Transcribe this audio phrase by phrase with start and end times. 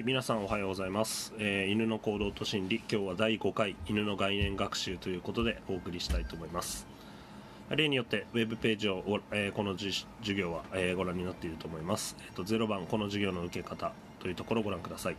[0.00, 2.78] はい皆さんおはようございます、えー犬の行動と心理。
[2.90, 6.86] 今日は第5回犬の概念学習ということでお送りしたいと思います。
[7.68, 15.16] 例によってウェブページを、えーこのじ授業は、えーご覧になっていると思います、えー、と0番この授業の受け方というところをご覧ください。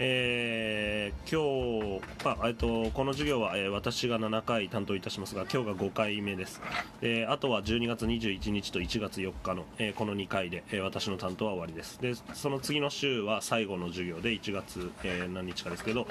[0.00, 6.60] えー今日、あえっと、この授業は、えー私が7回担当いたしますが今日が5回目です、
[7.00, 12.00] であとは12月21日と1月4日の、えーこの2回で、えー私の担当は終わりです。
[12.00, 16.06] でその次の週は最後の授業で1月、えー何日かですけど、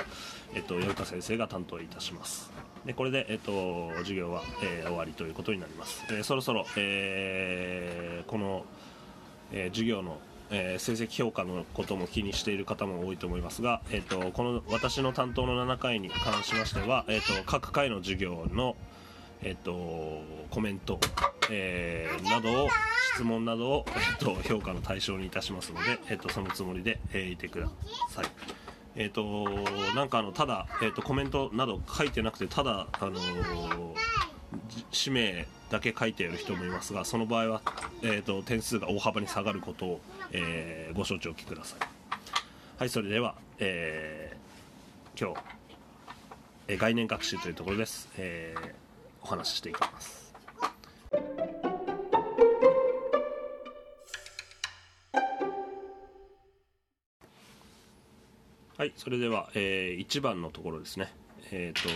[0.54, 2.52] えっと、よいか先生が担当いたします。
[2.86, 8.66] でこれで、えっと、授業は、えー終わりということになります、えーそろそろ、えーこの、
[9.54, 18.76] えー授業の、えー成績評価のことも気にしている方も多いと思いますが、えー、とこの私の担当の7回に関しましては、えー、と各回の授業の、
[19.42, 21.00] えー、とコメント、
[21.52, 22.70] えーなどを
[23.16, 27.70] 質問などを、えー、と評価の対象にいたしますので、えー、とそのつもりで、えーいてくだ
[28.10, 28.26] さい。
[28.96, 33.94] えー、となんかあのただ、えー、とコメントなど書いてなくてただ、あのー
[34.92, 37.62] 氏名だけ書いている人もいますがその場合は、
[38.02, 41.80] えー、と点数が大幅に下がることを、えーご承知おきください。
[42.78, 45.42] はいそれでは、えー今日、
[46.68, 48.72] えー概念学習というところです、えー
[49.24, 50.34] お話ししていきます。
[58.78, 61.12] はいそれでは、え1番のところですね。
[61.52, 61.90] えっ、と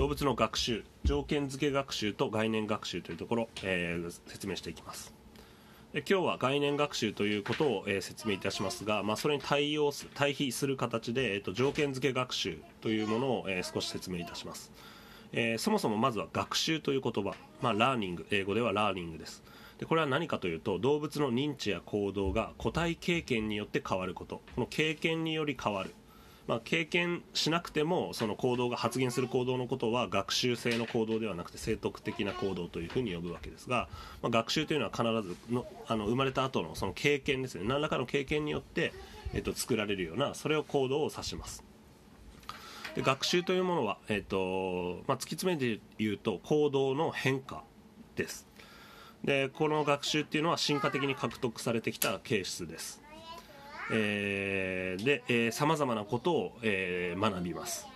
[0.00, 5.12] 動物の学習条件付け学習と概念学習というところ、えー説明していきます。
[5.92, 14.72] で今日は概念学習ということを、えー説明いたしますが、まあ、それに対応す対比する形で、えーと条件付け学習というものを、えー少し説明いたします、
[15.32, 18.26] えそもそもまずは学習という言葉、まあ、ラーニング。
[18.30, 19.42] 英語ではラーニングです。
[19.76, 24.40] でこれは何かというと動物の認知や行動が個体経験によって変わること。
[24.54, 25.94] この経験により変わる。
[26.46, 33.88] まあ、経験しなくてもその行動が発現する行動のことは学習性の行動ではなくて生徳的な行動というふうに呼ぶわけですが、
[34.22, 37.64] まあ、学習というのは必ずのあの生まれた後のその経験ですね。
[37.66, 38.92] 何らかの経験によって、
[39.32, 41.64] えっと、作られるようなそれを行動を指します。
[42.94, 47.62] で学習というものは、えっとまあ、突き詰めて言うと行動の変化
[48.16, 48.46] です。
[49.24, 52.99] でこの学習っていうのは進化的に獲得されてきた形質です。
[53.92, 57.86] えーでさまざまなことを、えー学びます。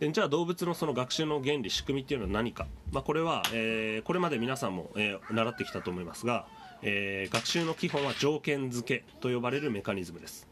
[0.00, 6.46] でじゃあ動物のその学習の原理仕組みっていうのは何か、まあ、これは、えーこれまで皆さんも、えー習ってきたと思いますが、
[6.82, 10.46] えー学習の基本は条件付けと呼ばれるメカニズムです。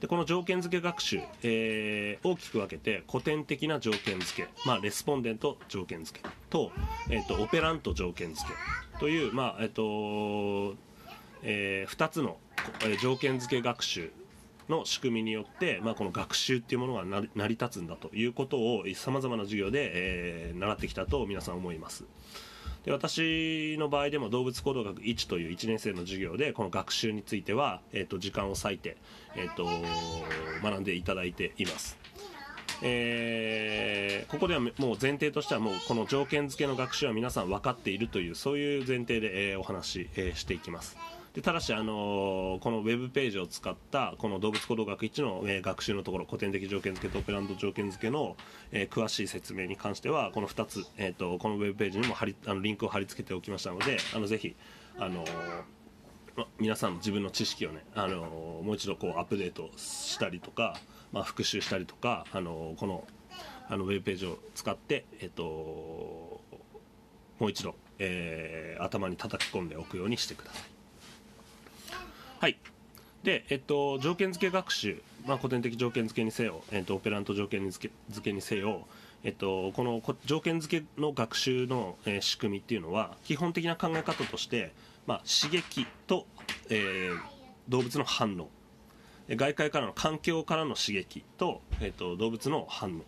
[0.00, 6.72] でこの条件付け学習、えー大きく分けて古典的な条件付け、まあ、レスポンデント条件付けと,、
[7.10, 10.74] えー、とオペラント条件付けという、まあえっと
[11.42, 12.38] え2つの、
[12.82, 14.12] えー条件付け学習
[14.68, 22.04] の仕組みによって、まあ、この学習っていうものが成り立つんだということをさまざまな授業で、えー習ってきたと皆さん思います。
[22.84, 28.96] で私の場合でも動物行動学1という1年生の授業でこの学習については、えー、と時間を割いて、
[29.36, 29.66] えー、と
[30.62, 31.98] 学んでいただいています。
[32.82, 40.96] えーここではもう前提としてはもうこの条件付けの学習は皆さん分かっているというそういう前提で、えーお話し、えーしていきます。
[41.34, 48.36] でただし、あのーこのウェブページを使ったこの動物行動学1の、えー学習のところ古典的条件付けとオペラント条件付けの、
[48.72, 54.56] えー詳しい説明に関してはこの2つ、えー、とこのウェブページにも貼りあのリンクを貼り付けておきましたのであのぜひ、
[54.98, 55.24] あの
[56.36, 60.78] ま皆さんの自分の知識をね、あのもう一度こうアップデートしたりとか、
[61.12, 63.06] まあ、復習したりとか、あのこの
[63.68, 66.40] あのウェブページを使って、えっとも
[67.46, 70.69] う一度、えー頭に叩き込んでおくようにしてください。
[72.40, 72.56] はい。
[73.22, 78.86] で、えっと、条件付け学習、まあ、古典的条件付けにせよ、えっと、オペラント条件付け付けにせよ、
[79.22, 84.72] えっと、この条件付けの学習の、えー仕組みっていうのは基本的な考え方として、
[85.06, 86.24] まあ、刺激と、
[86.70, 87.18] えー
[87.68, 88.48] 動物の反応。
[89.28, 93.02] 外界からの環境からの刺激と,、えっと動物の反応。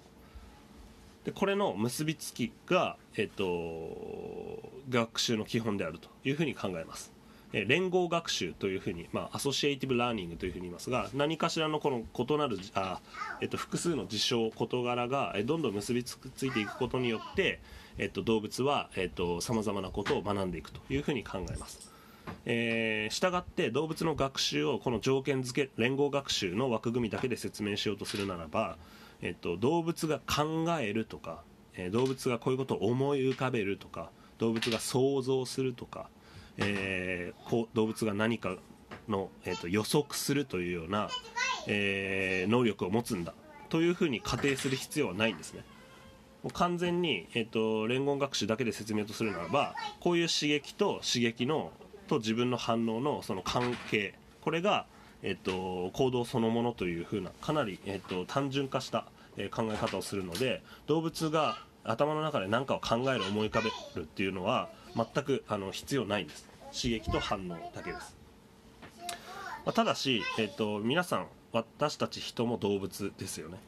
[1.25, 7.12] でこれの結びつきが、えっと、学習の基本であるというふうに考えます。
[7.53, 13.01] 連合学習というふうに、まあ、 associative learning というふうに言いますが何かしらのこの異なるあ、
[13.41, 17.61] えっと、複数の事象事柄がどんどん結びつくついていくことによって、
[17.99, 18.91] えっと、動物は
[19.41, 21.93] さまざまなことを学んでいくというふうに考えます。
[22.47, 28.79] えー、従って動物の学習をこの条件付け連合学習の枠組みだけで説明しようとするならば、
[29.21, 31.43] えっと、動物が考えるとか、
[31.75, 36.09] えー動物がこういうことを思い浮かべるとか動物が想像するとか、
[36.59, 38.57] えーこう動物が何か
[39.09, 41.09] の、えーと、予測するというような、
[41.67, 43.35] えー、能力を持つんだ
[43.69, 45.65] というふうに仮定する必要はないんですね。
[46.43, 51.71] もう完全に、えーと、連言学習だけで説明とするならばこういう刺激と刺激の
[52.09, 54.87] と自分の反応のその関係これが、
[55.23, 59.05] えーと、行動そのものというふうなかなり、えー、と単純化した、
[59.37, 63.71] え考え方をするので動物が頭の中で何かを考える思い浮かべ
[64.01, 66.49] るっていうのは全くあの必要ないんです。
[66.73, 68.17] 刺激と反応だけです、
[69.09, 69.15] ま
[69.67, 73.59] あ、ただし、えーと、皆さん私たち人も動物ですよね。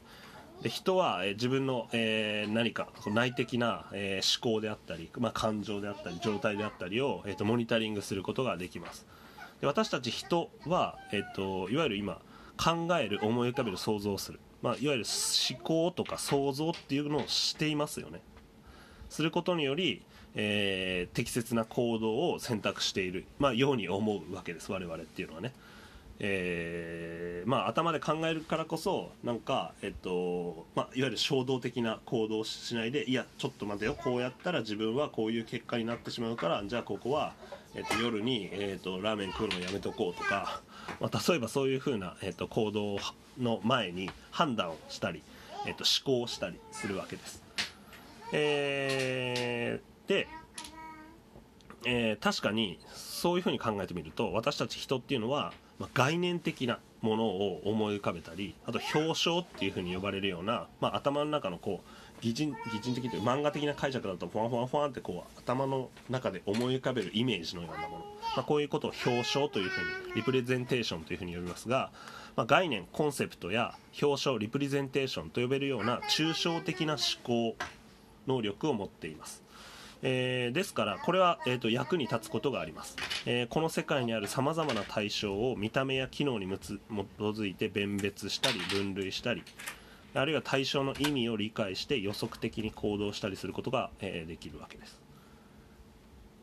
[0.63, 9.05] で人は、えー、自分の、えー、何か内的な、えー、思考であったり、まあ、感情であったり状態であったりを、えーと、モニタリングすることができます。
[9.61, 12.21] で私たち人は、えーと、いわゆる今
[12.57, 15.05] 考える思い浮かべる想像する、まあ、いわゆる
[15.47, 18.19] 思考とか想像っていうのをしていますよね。
[19.09, 20.01] することにより、
[20.33, 25.53] えー、適切な行動を選択している、まあ、ように思うわけです我々っていうのはね、
[26.19, 37.35] えー、まあ、頭で考えるからこそなんか、えっとまあ、いわゆる衝動的な行動をしないでいやちょっと待てよこうやったら自分はこういう結果になってしまうからじゃあここは、
[37.75, 40.61] えっと、夜に、えっと、ラーメン食うのやめとこうとか、
[40.99, 42.97] まあ、例えばそういうふうな、えっと、行動
[43.39, 45.23] の前に判断をしたり、
[45.65, 47.43] えっと、思考をしたりするわけです。
[48.31, 50.27] えーで、
[51.85, 68.05] えー、確かにそういうふうに考えてみると私たち人っていうのは、まあ、概念的なものを思い浮かべたりあと表彰っていうふうに呼ばれるような、まあ、頭の中のこう擬人擬人的という漫画的な解釈だとフワンフワンフワンってこう頭の中で思い浮かべるイメージのようなもの、
[68.35, 69.77] まあ、こういうことを表彰というふ
[70.07, 71.91] うにリプレゼンテーションというふうに呼びますが、
[72.35, 77.55] まあ、概念コンセプトや表彰リプレゼンテーションと呼べるような抽象的な思考
[78.27, 79.43] 能力を持っています。
[80.01, 82.95] えー、ですからこれは、えーと、役に立つことがあります、
[83.25, 86.79] えー、この世界にあるさまざまな対象を見た目や機能に基
[87.19, 89.41] づいて弁別したり分類したり
[90.13, 95.04] あるいは対象の意味を理解して予測的に行動したりすることが、えー、できるわけです。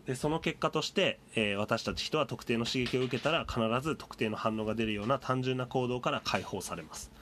[0.07, 7.13] でその結果として、えー、私たち人は特定の刺激を受けたら必ず特定の反応が出るような単純な行動から解放されます。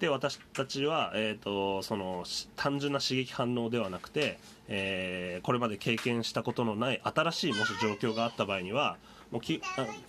[0.00, 2.24] で私たちは、えーと、その
[2.56, 4.38] 単純な刺激反応ではなくて、
[4.68, 8.96] えー、これまで経験したことのない新しいもし状況があった場合には
[9.30, 9.62] もうき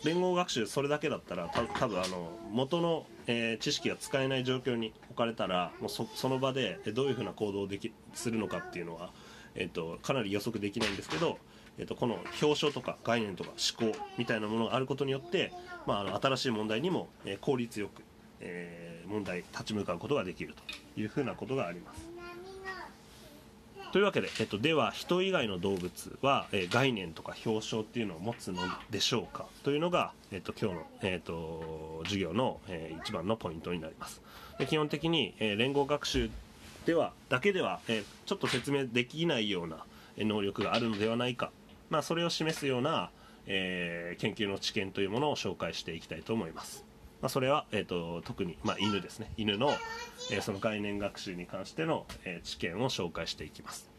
[0.03, 9.11] 連合学習それだけだったらた多分あの元の、えー、知識が使えない状況に置かれたらもうそその場でどういうふうな行動をできするのかっていうのは、
[9.55, 11.37] えーと、かなり予測できないんですけど、
[11.77, 15.51] えーと、とこの表彰とか概念とか思考みたいなものがあることによって、
[15.85, 18.01] まあ、あの新しい問題にも、えー、効率よく、
[18.39, 20.55] えー問題立ち向かうことができる
[20.95, 22.09] というふうなことがあります。
[23.91, 28.57] というわけで、えっと、では人以外の動物は、えー、概念とか表彰っていうのを持つの
[28.89, 29.45] でしょうか？
[29.63, 34.21] というのが、えっと、今日の、えっと、授業の、えー、一番のポイントになります
[34.57, 36.31] で基本的に、えー、連合学習
[36.85, 39.85] ではだけでは、えちょっと説明できないような
[40.17, 41.51] 能力があるのではないか、
[41.95, 43.09] まあ、それを示すような、
[43.47, 46.83] え研究の知見というものを紹介していきたいと思います。
[47.21, 49.31] まあ、それは、えーと、特に、まあ、犬ですね。
[49.37, 49.69] 犬の、
[50.29, 53.89] えー、その概念学習に関しての、えー、知見を紹介していきます。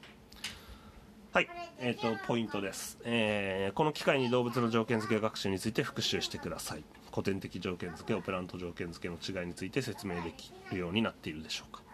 [1.32, 1.48] はい、
[1.78, 6.84] えーと、ポイントです、えー、この機会に動物の条件付け学習について復習してください。
[7.10, 11.85] 古典的条件付けオペラント条件付けの違いについて説明できるようになっているでしょうか。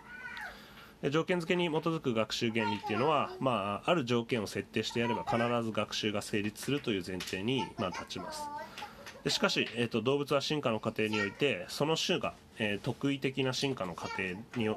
[1.11, 8.43] 条件付けに基づく学習原理っていうのは、まあ、ある条件を設定してやれば必ず学習が成立するという前提に、まあ、立ちます。
[9.25, 14.23] でしかし、えーと、動物は進化の過程においてその種が、えー、特異的な進化の過程
[14.57, 14.69] に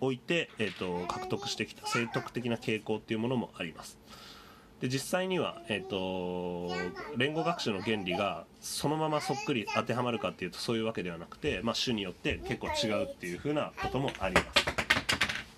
[0.00, 3.98] おいて、えーと、獲得してきた生徳的な傾向っていうものもあります。
[4.80, 6.72] で実際には、えーと、
[7.16, 14.67] 連合学習の原理がそのままそっくり当てはまるかっていうとそういうわけではなくて、まあ、種によって結構違うっていうふうなこともあります。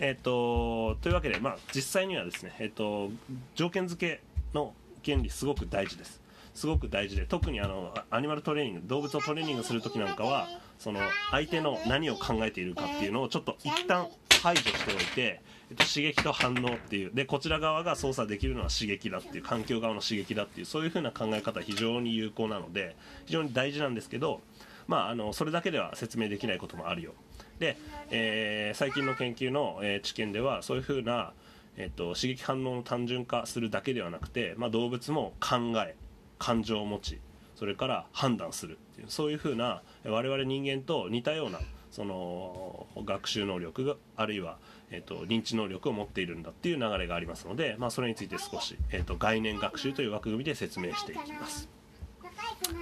[0.01, 3.11] えーと、というわけで、まあ、実際にはですね、えーと
[3.55, 4.23] 条件付け
[4.55, 4.73] の
[5.05, 6.21] 原理すごく大事です。
[6.55, 14.09] すごく大事で特にあのアニマルトレーニング動物をトレーニングする時なんかはその相手の何を考えているかっていうのをちょっと一旦
[14.43, 15.41] 排除しておいて、
[15.71, 24.41] えっと、刺激と反応っていうでこちら側が操作できるのは刺激だっていう環境側の刺激だっていうそういう風な考え方非常に有効なので非常に大事なんですけど、
[24.87, 27.13] まあ、あのそれだけでは説明できないこともあるよ。
[27.61, 27.77] で、
[28.11, 31.33] えー、最近の研究の、えー、知見ではそういう風な
[31.77, 35.97] えっと、刺激反応の単純化するだけではなくて、まあ、動物も考え
[36.39, 37.21] 感情を持ち
[37.55, 44.59] それから判断するっていうそういうふうな我々人間と似たようなその学習能力があるいは、
[44.91, 51.69] えーと、認知能力を持っているんだっていう流れがありますので、まあ、それについて少し、えーと概念学習という枠組みで説明していきます。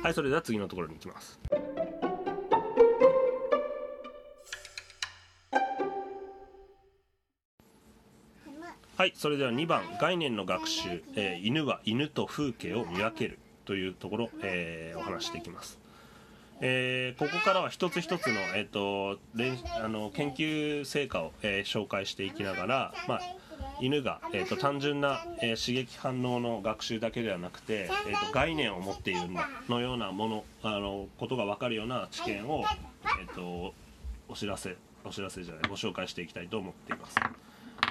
[0.02, 1.38] はいそれでは次のところに行きます
[8.98, 15.78] はいそれでは2番概念の学習、えー犬は犬と風景を見分けるというところ、えーお話していきます。
[16.60, 19.20] えーここからは一つ一つの,、えー、と
[19.80, 23.20] あの研究成果を、え紹介していきながら、まあ、
[23.80, 32.64] 犬が、えー、と単純な、え刺激反応の学習だけではなくて、えー、と概念を持っているんだのようなものあのことが分かるような知見を、
[33.20, 33.74] えー、と
[34.28, 37.14] お知らせお知らせじゃないご紹介していきたいと思っています。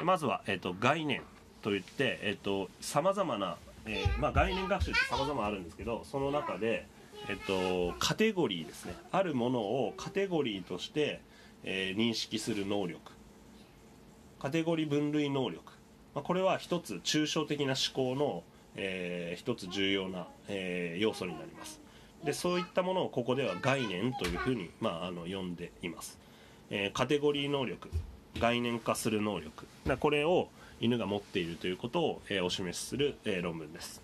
[0.04, 1.22] まずは、えー、と概念
[1.62, 6.88] といって、えー、と様々な、えーまあ、概念学習って様々あるんですけどその中で
[7.30, 8.94] えっと、カテゴリーですね。
[9.12, 11.20] あるものをカテゴリーとして、
[11.64, 13.00] えー認識する能力。
[14.40, 15.74] カテゴリー分類能力、
[16.14, 18.44] まあ、これは一つ抽象的な思考の、
[18.76, 21.82] えー一つ重要な、えー要素になります。
[22.24, 26.18] でそういったものをここでは概念というふうに、まあ、あの呼んでいます、
[26.70, 27.90] えーカテゴリー能力。
[28.38, 29.68] 概念化する能力。
[29.86, 34.02] なこれを犬が持っているということを、えーお示しする、えー論文です。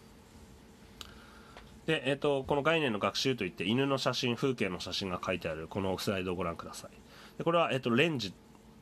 [1.86, 6.92] で、えー、とこの概念の学習といって犬の写真風景の写真が書いてあるこのスライドをご覧ください。
[7.38, 8.34] でこれは、えー、とレンジ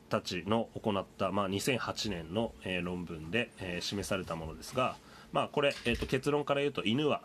[0.08, 4.96] たちの行った、まあ、2008年の、えー論文で、え示されたものですが、
[5.32, 7.22] まあ、これ、えー、と結論から言うと犬は、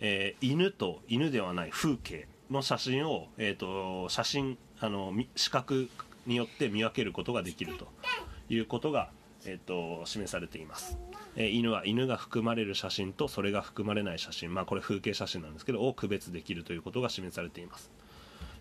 [0.00, 5.90] えー犬と犬ではない風景の写真を、えー、と写真あの視覚
[6.28, 7.88] によって見分けることができると
[8.48, 9.10] いうことが、
[9.44, 10.98] えー、と示されています、
[11.36, 17.90] え犬は犬が含まれる写真とそれが含まれない写真、まあ、これ風景写真なんですけどを区別できるということが示されています、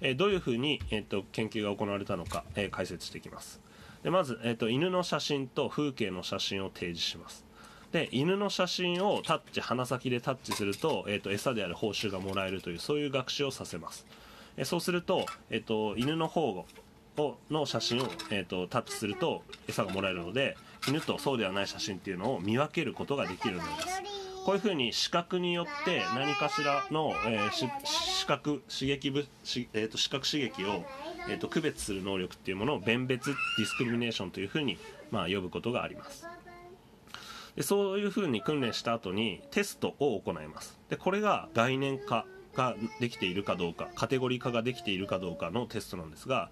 [0.01, 3.61] えどういうふうに、えー、と研究が行われたのか、え解説していきます。
[4.03, 7.45] でまず、えー、と犬の写真と風景の写真を提示します。
[7.91, 14.05] で犬の写真をタッチ鼻先でタッチすると,、えー、と餌である報酬がもらえるというそういう学習をさせます。
[14.57, 16.65] えそうすると,、えー、と犬の方
[17.17, 20.57] をの写真を、えー、とタッチすると餌がもらえるので
[20.87, 24.01] 犬とそうではない写真っていうのを見分けることができるようになります。
[24.45, 30.85] こういうふうに視覚によって何かしらの、えーし視覚刺激物し、えー、と視覚刺激を、
[31.29, 34.77] えー、と区別する能力っていうものを弁別ディスクリミネーションというふうに、
[35.11, 36.25] まあ、呼ぶことがあります。
[37.57, 40.77] でそういうふうに訓練した後にテストを行います。
[40.89, 46.49] でこれが概念化ができているかどうかカテゴリー化ができているかどうかのテストなんですが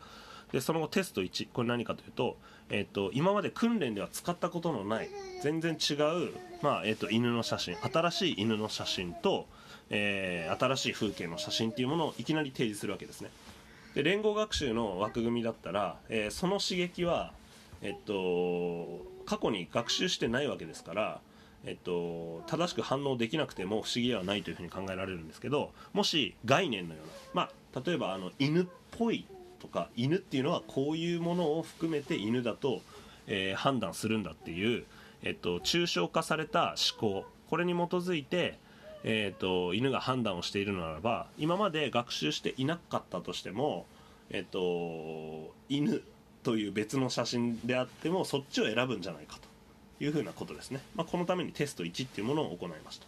[0.56, 2.38] でその後テスト1これ何かというと,、
[2.70, 5.10] えっと今まで訓練では使ったことのない
[5.44, 6.32] 全然違う、
[6.62, 9.48] まあえっと犬の写真新しい犬の写真と、
[9.90, 13.32] えー新しい風景の写真っていうものをいきなり提示するわけですね。
[13.96, 17.34] で連合学習の枠組みだったら、えーその刺激は、
[17.82, 21.20] えっと、過去に学習してないわけですから、
[21.66, 29.26] えっと、正しく反応できなくても不思議ではないというふうに考えられるんですけどもし概念のような、まあ、例えばあの犬っぽい
[29.60, 32.82] とか犬っていうのはこういうものを含めて犬だと、
[33.28, 34.86] えー判断するんだっていう、
[35.24, 37.26] えっと、抽象化された思考。
[37.50, 38.58] これに基づいて、
[39.04, 43.86] えっと、犬が判断をしているのならば今まで学習していなかったとしても、
[44.32, 46.02] えっと、犬
[46.42, 53.06] という別の写真であってもそっちを選ぶんじゃないかというふうなことですね、まあ、このためにテスト1っていうものを行いました。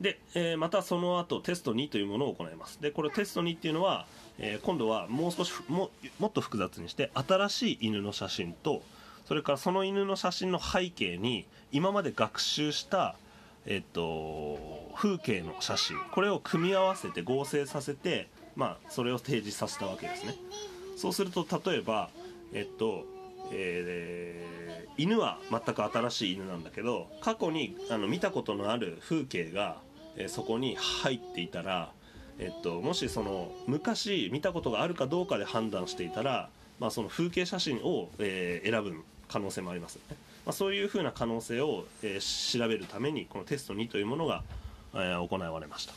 [0.00, 2.80] で、えーまたその後テスト2というものを行います。
[2.80, 4.06] でこれテスト2っていうのは、
[4.38, 8.82] えー今度はもう少しももっと複雑にして新しい犬の写真と
[9.26, 13.16] それからその犬の写真の背景に今まで学習した
[13.64, 20.34] えっと、風景の写真これを組み合わせて合成させて、まあ、それを提示させたわけですね。
[20.96, 22.10] そうすると例えば、
[22.52, 23.04] えっと
[23.52, 24.62] えー
[24.98, 29.78] 犬は全く新しい犬なんだけど過去にあの見たことのある風景が、
[30.16, 31.92] えーそこに入っていたら、
[32.38, 36.48] えっと、もしその昔見たことがあるかどうかで判断していたら、
[36.80, 44.42] まあ、その風景写真を、えー選ぶ可能性もありますよね、まあ、そういうふうな可能性を、えー調べるためにこのテスト2というものが、
[44.94, 45.94] えー行われました。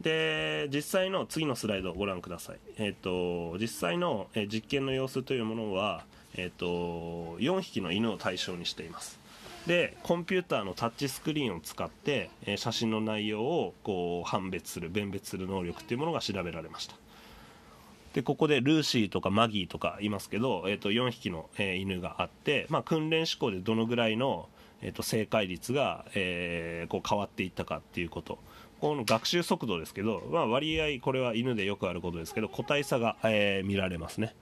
[0.00, 6.66] で実際の次のスライドをご覧ください、えっと実際の、実験の様子というものは、えっと
[7.38, 9.18] 4匹の犬を対象にしています。
[9.66, 16.94] でコンピューターのタッチスクリーンを使って、えー写真の内容をこう判別する辨別する能力っていうものが調べられました。
[18.14, 24.48] でここでルーシーとかマギーとかいますけど、えー、と4匹の、えー犬があって、まあ、訓練思考でどのぐらいの、
[24.82, 28.38] えー、と正解率が、えーこう変わっていったかっていうこと。
[28.80, 34.34] この学習速度ですけど、まあ、割合これは犬でよくあることですけど個体差が、えー見られますね、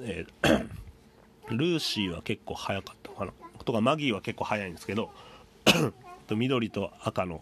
[0.00, 0.68] えー
[1.50, 3.32] ルーシーは結構早かったかな。
[3.64, 5.10] とかマギーは結構早いんですけど
[6.26, 7.40] と緑と赤の、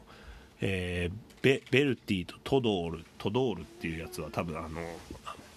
[0.61, 4.81] えー、ベベルティとトドールトドールっていうやつは多分あの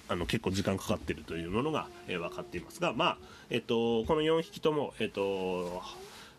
[0.09, 3.17] あの結構時間かかってるというものが、えー、分かっていますが、まあ
[3.49, 5.81] えっと、この4匹とも、えっと、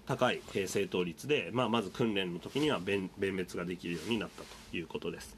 [0.06, 5.36] 高い、えー、正答率で、まあ、まず訓練の時には弁別ができるようになったということです。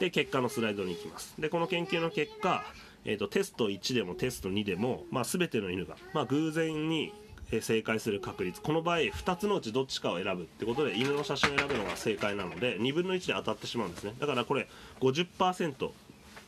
[0.00, 1.34] で結果のスライドに行きます。
[1.38, 2.64] でこの研究の結果、
[3.04, 7.12] えーと、テスト1でもテスト2でも、まあ、全ての犬が、まあ、偶然に
[7.50, 8.60] 正解する確率。
[8.60, 14.12] この場合2つのうちどっちかを選ぶってことで犬の写真を選ぶのが正解なので2分の1で当たってしまうんですね。
[14.18, 14.68] だからこれ
[15.00, 15.90] 50%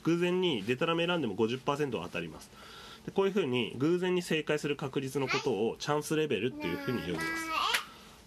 [0.05, 2.50] 偶然にデタラメ選んでも50%は当たります。
[3.07, 7.26] でこういうふうに偶然に正解する確率のことをチャンスレベルっていうふうに呼びます。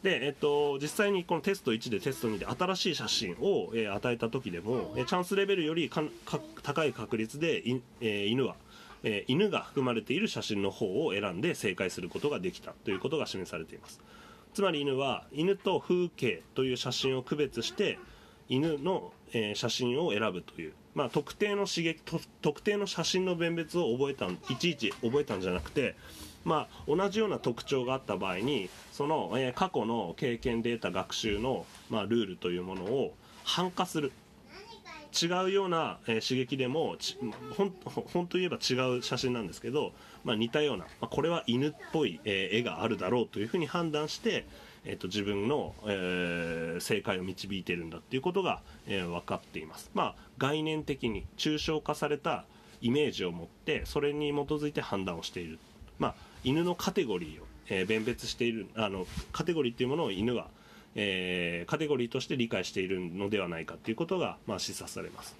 [0.03, 5.91] で、えっと、実際にこのテスト1でテスト2で新しい写真を、え、与えた時でも、えチャンスレベルより
[6.63, 8.55] 高い確率でい、え、犬は、
[9.03, 13.99] えー、犬が含まれている写真の方を選んで正解することができたということが示されています。
[14.53, 17.97] つまり犬は犬と風景という写真を区別して
[18.49, 22.01] 犬の、えー、写真を選ぶという、まあ、特定の刺激
[22.41, 25.95] 特定の写真の弁別を覚えたいちいち覚えたんじゃなくて、
[26.43, 33.13] まあ、同じような特徴があった場合にその、えー、過去の経験データ学習の、まあ、ルールというものを
[33.45, 34.11] 反化する。
[35.11, 36.97] 違うような、えー、刺激でも
[38.13, 44.45] 本当言えば違う写真なんですけど、まあ、似たような、まあ、これは犬っぽい、えー、絵があるだろうというふうに判断して
[44.83, 52.45] えーと、自分の、えー、正解を導いてるんだっていうことが、えー、分かっています、まあ、概念的に抽象化された
[52.81, 55.59] イメージを持ってそれに基づいて判断をしている、
[55.99, 60.47] まあ、犬のカテゴリーを、えー、弁別しているあのカテゴリーっていうものを犬は、
[60.95, 65.35] えー、カテゴリーとして理解しているのではないかということが、まあ、示唆されます。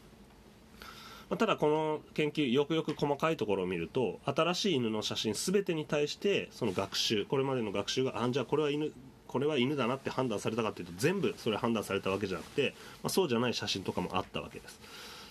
[1.30, 8.92] まあただこの研究よくよく細かいところを見ると新しい犬の写真全てに対してその学習これまでの学習があじゃあこれは犬
[9.28, 14.78] これは犬だなって判断されたかというと全部それ判断されたわけじゃなくて、まあ、そうじゃない写真とかもあったわけです。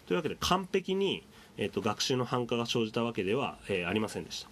[0.06, 1.22] というわけで完璧に、
[1.58, 4.48] えーと、学習の繁華が生じたわけでは、えー、ありませんでした。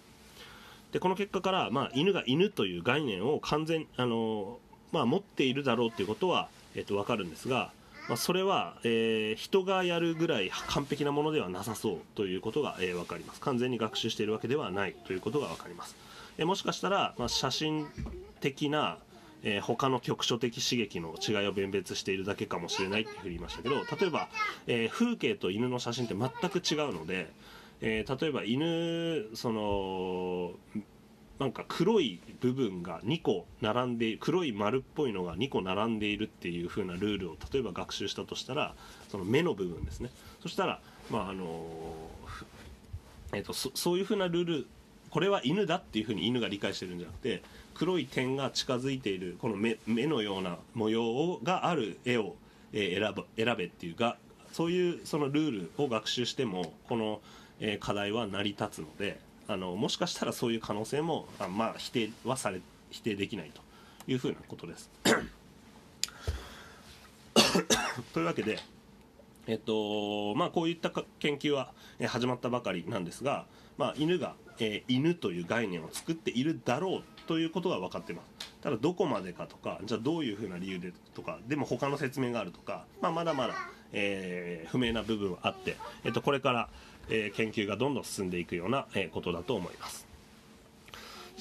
[0.92, 4.58] でこの結果から、まあ、犬が犬という概念を完全あの
[4.92, 7.70] まあ、持っているだろうということは、えーと、分かるんですが、
[8.08, 13.40] まあ、それは、えー、人がやるぐらい完璧なものではなさそうということが、えー、分かります。
[13.40, 15.94] 完全に学習しているわけではないということが分かります、
[16.38, 17.86] えー、もしかしたら、まあ、写真
[18.40, 18.98] 的な
[19.42, 24.28] えー、他の局所的刺激の違いを弁別しているだけかもしれないって言いましたけど例えば、
[24.66, 27.30] えー、風景と犬の写真って全く違うので、
[27.80, 30.52] えー、例えば犬その
[31.38, 38.74] なんか黒い部分が2個並んで黒い丸っぽいのが2個並んでいるっていう風なルールを例えば学習したとしたら
[39.08, 40.10] その目の部分ですね。
[40.42, 41.64] そしたらまああの
[43.32, 44.66] えーと、そそういう風なルール
[45.10, 47.42] これは犬だっていう風に犬が理解してるんじゃなくて
[47.74, 52.34] 黒い点が近づいているこの目目のような模様がある絵を、
[52.72, 54.16] え選ぶ選べっていうが
[54.52, 57.20] そういうそのルールを学習してもこの、
[57.60, 63.62] え課題は成り立つのであのもしかしたらそういう可能性もあ、まあ、否定はされ否定できないと
[64.06, 64.90] いうふうなことです。
[68.12, 68.58] というわけで、
[69.46, 71.72] えっとまあ、こういった研究は
[72.06, 73.46] 始まったばかりなんですが、
[73.78, 83.54] まあ、犬が、えー、犬という概念を作っているだろうということは分かってますただどこまでかとかじゃあどういうふうな理由でとかでも他の説明があるとか、まあ、まだまだ、
[83.92, 86.68] えー、不明な部分はあって、えっと、これから、
[87.10, 90.06] えー、研究がどんどん進んでいくような、えー、ことだと思います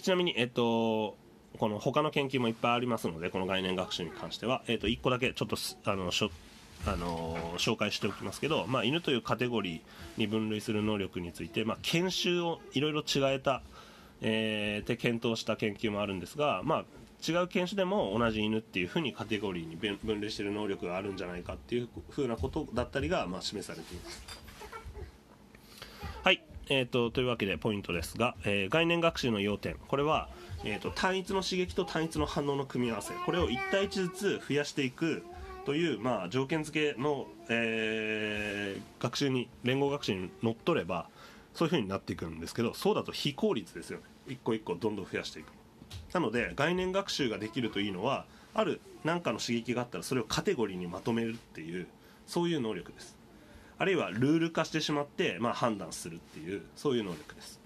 [0.01, 1.15] ちなみに、えっと
[1.57, 5.57] この他の研究もいっぱいありますのでこの概念学習に関しては、えー、と1個だけちょっと
[5.89, 6.29] あのしょ
[6.85, 13.63] あの紹介しておきますけど、まあ、犬というカテゴリーに分類する能力について、まあ、研修をいろいろ違えた
[14.21, 16.85] えー、で検討した研究もあるんですが、まあ、
[17.27, 24.46] 違う犬種でも同じ犬っていうふうにカテゴリーに分類している能力があるんじゃないかっていうふうなことだったりが、まあ、示されています。
[26.27, 29.77] はい、えーと、というわけでポイントですが、えー、概念学習の要点。
[29.87, 30.27] これは、
[30.65, 33.13] えーと、単一の刺激と単一の反応の組み合わせ。
[33.25, 35.23] これを1対1ずつ増やしていく
[35.65, 41.07] という、まあ、条件付けの、えー、学習に連合学習にのっとれば
[41.53, 44.03] そういう風になっていくんですけどそうだと非効率ですよね。
[44.27, 45.53] 一個一個どんどん増やしていく。
[46.13, 51.87] なので概念学習ができるといいのはある何かの刺激があったらそれをカテゴリーにまとめるっていう
[52.25, 53.16] そういう能力です。
[53.79, 57.59] あるいはルール化してしまって、まあ、判断するっていうそういう能力です。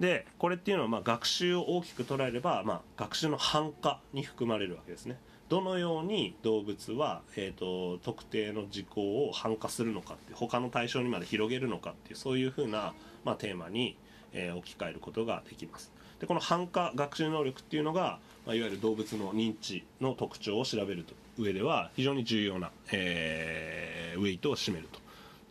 [0.00, 5.18] でこれっていうのはまあ学習を大きく捉えれば、まあ、学習の反化に含まれるわけですね。
[5.48, 13.96] どのように動物は、えーと、特定の事項を反化するのかって他の対象にまで広げるのかっていうそういうふうな、まあ、テーマに、
[14.32, 15.92] えー、置き換えることができます。
[16.18, 21.04] でこの反化学習能力っていうのが、まあ、いわゆる動物の認知の特徴を調べる
[21.38, 25.03] 上では非常に重要な、えー、ウェイトを占めると。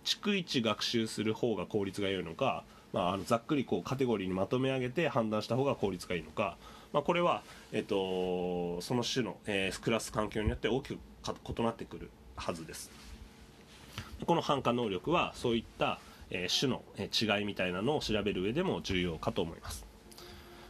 [0.04, 6.58] 逐一学習する方が効率が良いのか、まあ、あのざっくりこうカテゴリーにまとめ上げて判断した方が効率がいいのか、
[6.92, 11.00] まあ、これは、えっと、その種の、えー、クラス環境によって大きく
[11.60, 12.92] 異なってくるはずです。
[14.26, 19.86] この反化能力はそういった、えー、種の違いみたいなのを調べる上でも重要かと思います、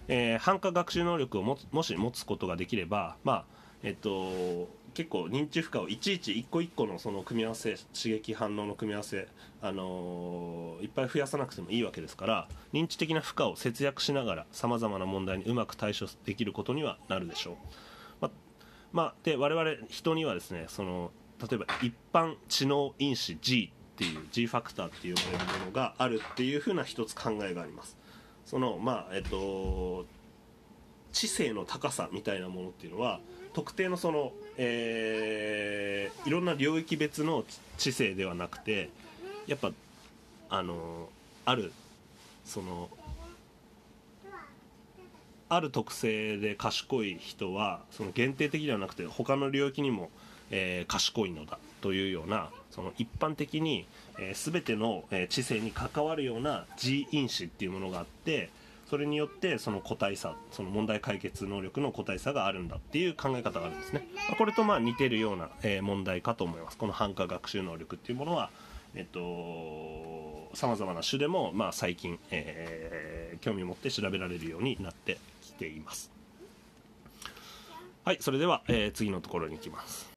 [0.08, 3.46] えー、反化学習能力をももし持つことができれば、まあ
[3.84, 9.28] えっと、結構認知負荷をいちいち一個一個のその組み合わせ刺激反応の組み合わせ、
[9.62, 17.56] あのー、いっぱい増やさなくてもいいわけですから認知的な負荷を節約しながらさまざまな問題にうまく対処できることにはなるでしょう。
[18.22, 18.32] ま
[18.92, 27.98] まあ、で我々人にはですねその例えば一般知能因子 G っていう G ファクターっていうものがあるっていうふうな一つ考えがあります。
[28.46, 30.06] そのまあえっと
[31.12, 33.20] 知性の高さみたいなものっていうのは
[33.54, 37.44] 特定のその、えー、いろんな領域別の
[37.78, 38.89] 知性ではなくて
[39.48, 39.72] やっぱ
[40.50, 41.10] あの
[41.46, 41.74] ある
[42.46, 42.89] その
[45.50, 50.10] ある特性で賢い人はその限定的ではなくて他の領域にも、
[50.52, 53.86] えー、賢いのだというようなその一般的に、
[54.18, 58.50] えー、全ての、え、知性に関わるような G 因子っていうものがあって
[58.94, 64.08] それによってその個体差その問題解決能力の個体差があるんだっていう考え方があるんですね。
[64.38, 66.78] これとまあ似てるような、え問題かと思います。
[66.78, 68.52] この反化学習能力っていうものは
[68.94, 76.12] えっとさまざまな種でも、まあ、最近、えー、興味を持って調べられるようになってきています。
[78.06, 80.08] はいそれでは、えー、次のところに行きます。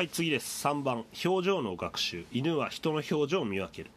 [0.00, 0.66] はい次です。
[0.66, 1.04] 3番。
[1.26, 2.24] 表情の学習。
[2.32, 3.90] 犬は人の表情を見分ける。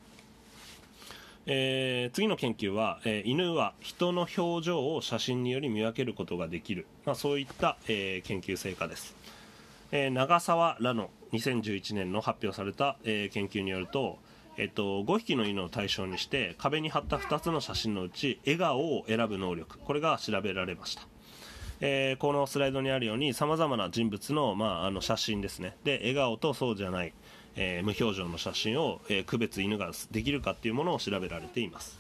[1.46, 9.16] えー、次の研究は、えー、犬は人の表情を写真により見分けることができる、まあ、そういった、えー、研究成果です、
[9.94, 14.20] え長沢らの2011年の発表された、え研究によると、
[14.58, 19.80] えっと、5匹の犬を対象にして壁に貼った2つの写真のうち笑顔を選ぶ能力。
[19.80, 21.12] これが調べられました。
[21.86, 25.76] えー、このスライドにあるようにさまざまな人物の,、まあ、あの写真ですね。
[25.84, 27.12] で笑顔とそうじゃない、
[27.58, 32.00] えー、無表情の写真を、えー、区別犬ができるかっていうものを調べられています。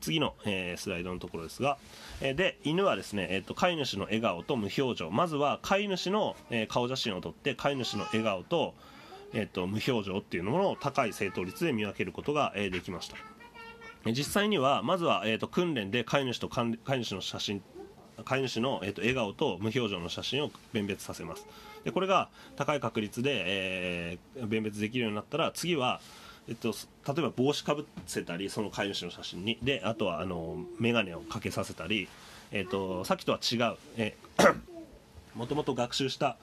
[0.00, 1.78] 次の、え、スライドのところですが、
[2.20, 5.10] え、で犬はですね、えーと、飼い主の笑顔と無表情。
[5.10, 8.74] まずは飼い主の、え、顔写真を撮って飼い主の笑顔と,、
[9.32, 13.16] えーと、無表情っていうものを高い正答率で見分けることが、え、できました。
[14.12, 17.62] 実際にはまずは、えーと訓練で飼い主と飼い主の写真
[18.24, 21.46] 飼い主の、えーと、笑顔と無表情の写真を弁別させます。
[21.84, 26.00] でこれが高い確率で、えー、弁別できるようになったら次は、
[26.48, 26.74] えっと、
[27.06, 29.58] 例えば帽子かぶせたりその飼い主の写真に。
[29.62, 32.08] であとはあの眼鏡をかけさせたり、
[32.50, 34.56] えっと、さっきとは違う、えー、
[35.34, 36.36] もともと学習した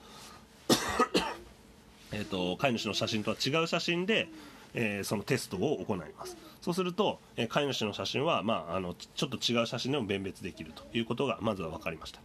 [2.12, 4.28] えと飼い主の写真とは違う写真で、
[4.78, 6.36] えー、そのテストを行います。
[6.60, 12.20] そうすると、えー、飼い主の写真は、まあ、あのちょっと違う写真でも辨別できるということがまずは分かりました。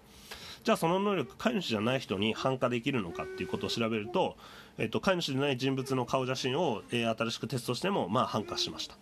[0.63, 4.35] じゃあその能力飼い主じゃない人に反化できるのかっていうことを調べると、
[4.77, 8.95] えーと、飼い主でない人物の顔写真を、えー、新しくテストしても、まあ、反化しました。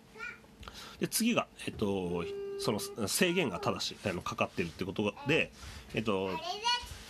[1.00, 2.24] で次が、えーと、
[2.60, 5.50] その制限がただしあのかかってるってことで、
[5.94, 6.30] えーと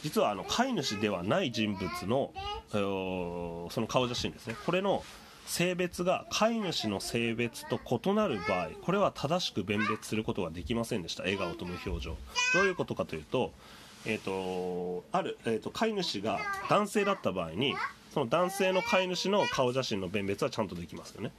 [0.03, 2.33] 実はあの飼い主ではない人物の
[2.71, 4.57] その顔写真ですね。
[4.65, 5.05] これの
[5.51, 11.25] 性別が飼い主の性別と異なる場合これは正しく弁別することができませんでした。
[11.25, 12.17] 笑顔と無表情。
[12.55, 13.51] どういうことかというと,、
[14.07, 17.75] えーと、ある、えーと、飼い主が男性だった場合に
[18.15, 21.33] その男性の飼い主の顔写真の弁別はちゃんとできますよね。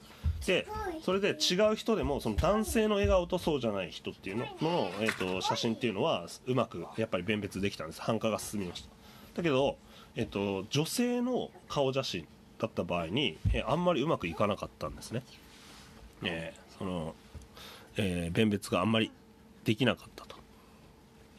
[0.46, 0.68] で
[1.06, 8.02] それで違う人でもその男性の笑顔とそうじゃない人っていうのの、えーと、写真っていうのはうまくやっぱり弁別できたんです。
[8.02, 8.90] 繁華が進みました。
[9.36, 9.78] だけど、
[10.18, 12.28] えー、と女性の顔写真
[12.62, 15.24] だった場合に、えあんまりうまくいかなかったんですね、
[16.24, 17.16] えー、その、
[17.98, 19.12] えー、弁別があんまり
[19.64, 20.40] できなかったと。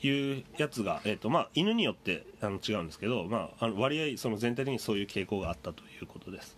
[0.05, 6.57] いうやつが、えーとまあ、犬によってあの違うんですけど、まあ、あの割合その全体的にそういう傾向があったということです、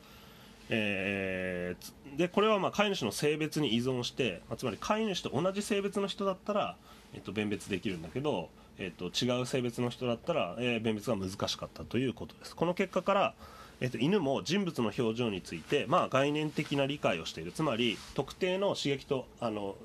[0.71, 6.77] えー、でこれはまあ飼い主の性別に依存して、まあ、つまり飼い主と同じ性別の人だったら、
[7.13, 8.49] えー、と弁別できるんだけど、
[8.79, 12.57] えー、と違う性別の人だったら、えー、弁別が難しかったということです。
[12.57, 13.35] この結果から
[13.81, 17.53] えっと、犬も人物の表情について、まあ、概念的な理解をしている。
[17.53, 19.77] つまり特定の刺激とあの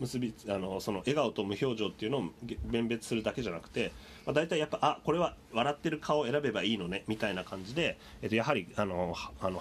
[0.00, 2.24] 結びあのその笑顔と無表情っていうのを
[2.64, 3.92] 弁別するだけじゃなくて、
[4.26, 9.60] まあ、大体やっぱあこれは笑ってる顔を選べばいいのねみたいな感じで、えっと、やはりあのあの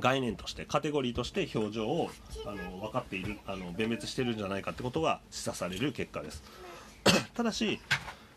[0.00, 2.10] 概念としてカテゴリーとして表情を
[2.46, 6.42] あの分かっているあの弁別してるんじゃないかってことが示唆される結果です。
[7.34, 7.80] ただし、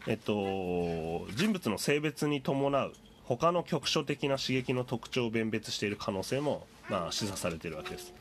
[0.08, 2.94] えっと、人物の性別に伴う
[3.28, 8.14] 他の局所的な刺激の特徴を弁別している可能性も、まあ、示唆されているわけです、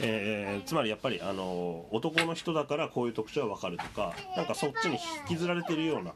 [0.00, 4.94] えー、つまりやっぱりあの男の人だからこういう特徴は分かるとかなんかそっちに
[5.28, 6.12] 引きずられてるような、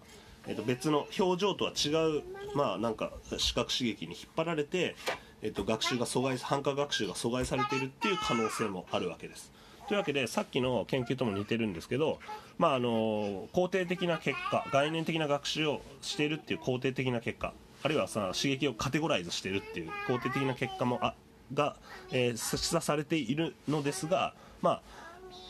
[0.47, 2.23] えっと、別の表情とは違う、
[2.55, 4.97] まあ、なんか視覚刺激に引っ張られて
[5.43, 9.51] えっと、学習が阻害反科学習が阻害されているっていう可能性もあるわけです。
[9.89, 12.21] というわけでさっきの研究とも似てるんですけど、
[12.57, 21.15] まあ、あの肯定的な結果概念的な学習をしているっていう肯定的な結果あるいはさ刺激をカテゴライズしているっていう肯定的な結果もあ
[21.55, 21.77] が、
[22.11, 24.81] えー、示唆されているのですが、ま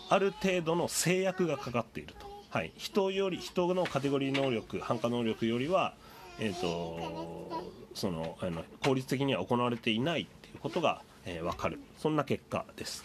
[0.09, 5.95] あ、ある程度の制約がかかっていると、はい、人より人のカテゴリー能力反価能力よりは、
[6.39, 11.79] えーとそのあの効率的には行われていないっていうことが、えー、分かる。
[11.99, 13.05] そんな結果です。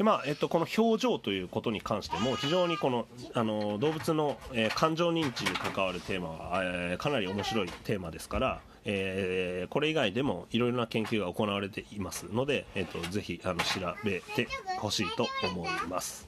[0.00, 16.26] でまあえっと、この表情ということに関しても非常にこのあの動物の、えー、感情認知に関わるテーマは、えー、かなり面白いテーマですから、えー、これ以外でもいろいろな研究が行われていますので、えっと、ぜひあの調べてほしいと思います。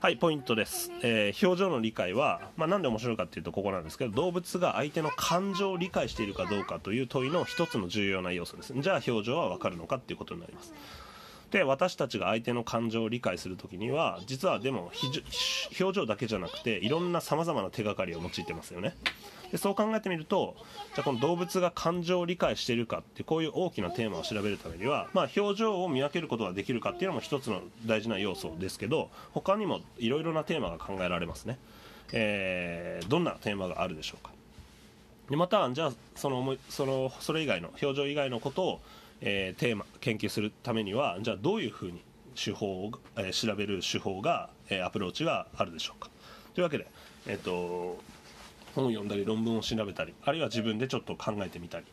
[0.00, 8.74] はいポイントです、えー、表情の理解は、まあ、なんで面白いかっていうとここなんですけど動物が相手の感情を理解しているかどうかという問いの一つの重要な要素です。
[8.76, 10.74] じゃあ表情は分かるのかっていうことになります。
[11.50, 14.90] で私たちが相手の感情を理解するときには実はでも
[15.78, 18.96] 表情だけじゃなくていろんなさまざまな手がかりを用いてますよね。
[19.52, 20.56] でそう考えてみると
[20.94, 31.58] じゃこの動物が感情を理解しているかってこういう大きなテーマを調べるためには、まあ、表情を見分けることができるかっていうのも一つの大事な要素ですけど他にもいろいろなテーマが考えられますね、
[32.12, 34.32] えー、どんなテーマがあるでしょうか。
[35.30, 38.80] でまたじゃあそのそのそれ以外の表情以外のことを、
[39.20, 42.02] えー、テーマ研究するためにはじゃあどういうふうに
[42.34, 46.10] 手法を、えー、調べる手法が、えー、アプローチがあるでしょうか。
[46.54, 46.86] というわけで、
[47.26, 47.98] えーと
[48.76, 51.86] 本を読んだり論文を調べたりあるいは自分でちょっと考えてみたり、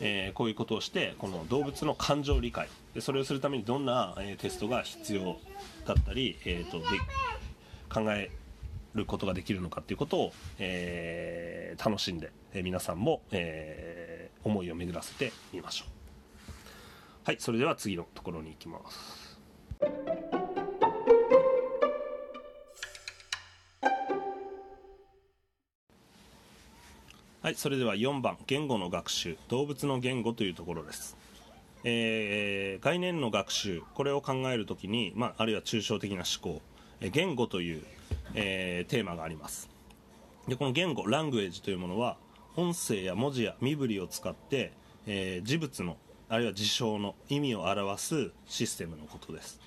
[0.00, 2.68] えー、こういうことをしてこの動物の感情理解。
[2.94, 5.36] でそれをするためにどんな、えー、テストが必要
[5.86, 6.84] だったり、えーと、で
[7.92, 8.30] 考え
[8.94, 15.93] ることができるのかっていうことを、えー、楽しんで、え皆さんも、え思いを巡らせてみましょう。
[17.26, 19.40] はいそれでは次のところに行きます。
[27.40, 29.38] はいそれでは4番言語の学習。
[29.48, 31.16] 動物の言語というところです。
[31.82, 36.60] えー、概念の学習これを考えるときに、まあ、あるいは抽象的な思考、
[37.00, 37.82] え言語という、
[38.34, 39.70] えー、テーマがあります。
[40.46, 42.18] でこの言語ラングエージというものは
[42.54, 44.72] 音声や文字や身振りを使って、
[45.06, 45.96] えー、事物の
[46.28, 49.60] あるいは事象の意味を表すシステムのことです。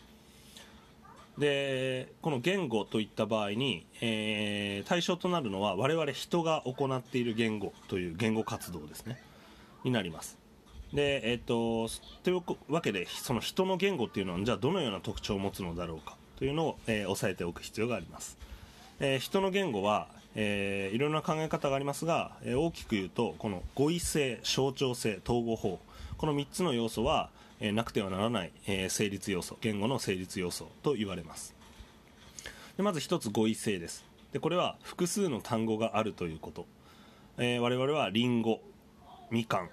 [1.37, 9.21] でこの言語といった場合に、えー、対象となるのは我々人が行っている言語という言語活動ですね。
[9.83, 10.37] になります。
[10.93, 11.93] でえっ、ー、と
[12.23, 18.37] というわけでその人の言語っていうのはじゃあどのような特徴を持つのだろうかというのを、えー、押さえておく必要があります、
[18.99, 25.79] えー、人の言語は、えー、いろんな考え方がありますが、えー、大きく言うとこの語彙性象徴性統合法
[26.17, 31.55] この3つの要素はえなくてはならない、え成立要素言語の成立要素と言われます。
[32.75, 34.05] でまず一つ語彙性です。
[34.31, 36.65] でこれは複数の単語があるということ、
[37.37, 38.61] えー、我々はリンゴ
[39.31, 39.69] みかん、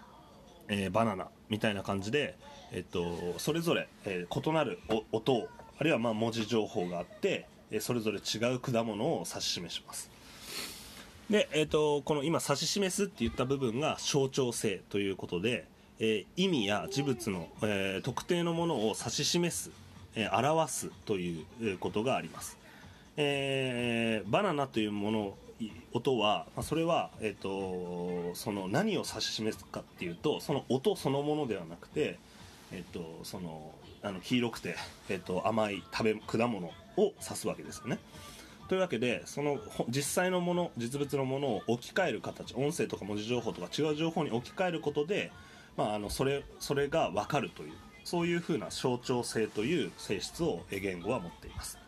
[0.69, 2.37] えー、バナナみたいな感じで、
[2.73, 4.79] えっと、それぞれ、えー、異なる
[5.13, 10.09] 音あるいはまあ文字情報があって、えそれぞれ違う果物を指し示します。
[11.29, 15.67] で、えーとこの今指し示すって言った部分が象徴性ということで、
[16.01, 19.71] えー、意味や事物の、えー、特定のものを指し示す、
[20.15, 22.59] えー、表すということがあります、
[23.17, 25.35] えバナナというもの
[25.93, 32.19] 音は、まあ、それは、えーと、その何を指し示すかっていうとその音そのものではなくて、
[32.73, 34.77] えーと、そのあの黄色くて、
[35.09, 37.99] えーと甘い食べ果物を指すわけですよね。
[38.69, 45.31] というわけでその実際のもの実物のものを置き換える形音声とか文字情報とか違う情報に置き換えることで
[45.77, 47.73] まあ、あのそれそれが分かるという
[48.05, 51.79] そういうふうな象徴性という性質を言語は持っています。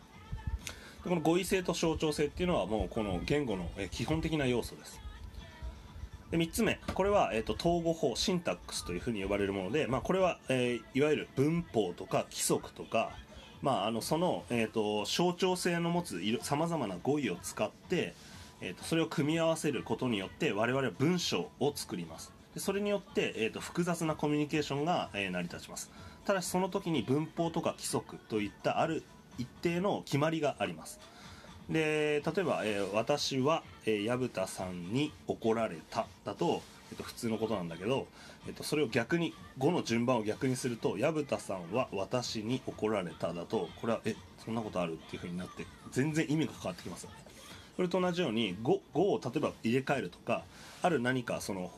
[1.03, 4.99] でこの語彙性と象徴性っていうのはもうこの言語の基本的な要素です。
[6.31, 13.11] で3つ目これは、えーと、統合法シンタックスというふうに呼ばれるもので、まあ、これは、えー、いわゆる文法とか規則とか、
[13.61, 18.13] まあ、あのその、えーと、象徴性の持つさまざまな語彙を使って、
[18.59, 22.36] えーとそれを組み合わせることによって我々は文章を作ります。
[22.59, 25.91] それによって、えーと、複雑なコミュニケーションが、えー、成り立ちます。
[26.25, 29.03] ただしその時に文法とか規則といったある
[29.37, 30.99] 一定の決まりがあります。
[31.69, 38.07] で例えば、えー、私は、えー、薮田さんに怒られただと、えーと、普通のことなんだけど、
[38.47, 47.15] えーと、それを逆に5の順番を逆にすると薮田さんは私に怒られただとこれはえそんなことあるっていう風になって全然意味が変わってきますよね。
[47.75, 50.43] それと同じように 5, 5を例えば入れ替えるとか
[50.81, 51.71] ある何かその、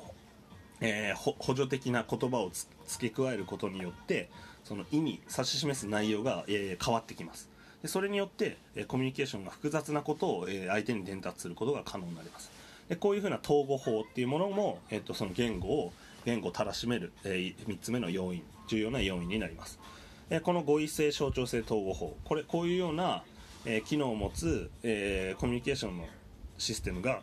[0.81, 2.51] えー、補助的な言葉を
[2.87, 4.29] 付け加えることによって
[4.63, 7.49] その意味指し示す内容が、えー、変わってきます。
[7.81, 12.51] でそれによって、えコミュニケーションが複雑なことを、え相手に伝達することが可能になります。
[12.89, 15.93] でこういうふうな統合法っていうものも、えーと、その言語を
[16.25, 19.79] 言語をたらしめる、えー、3つ目の要因重要な要因になります、
[20.29, 22.17] えこの合意性象徴性統合法。
[22.25, 23.23] これこういうような、
[23.65, 26.05] え機能を持つ、えコミュニケーションの
[26.57, 27.21] システムが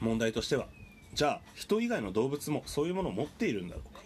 [0.00, 0.66] 問題としては
[1.14, 4.02] じゃあ人以外の動物もそういうものを持っているんだろうか。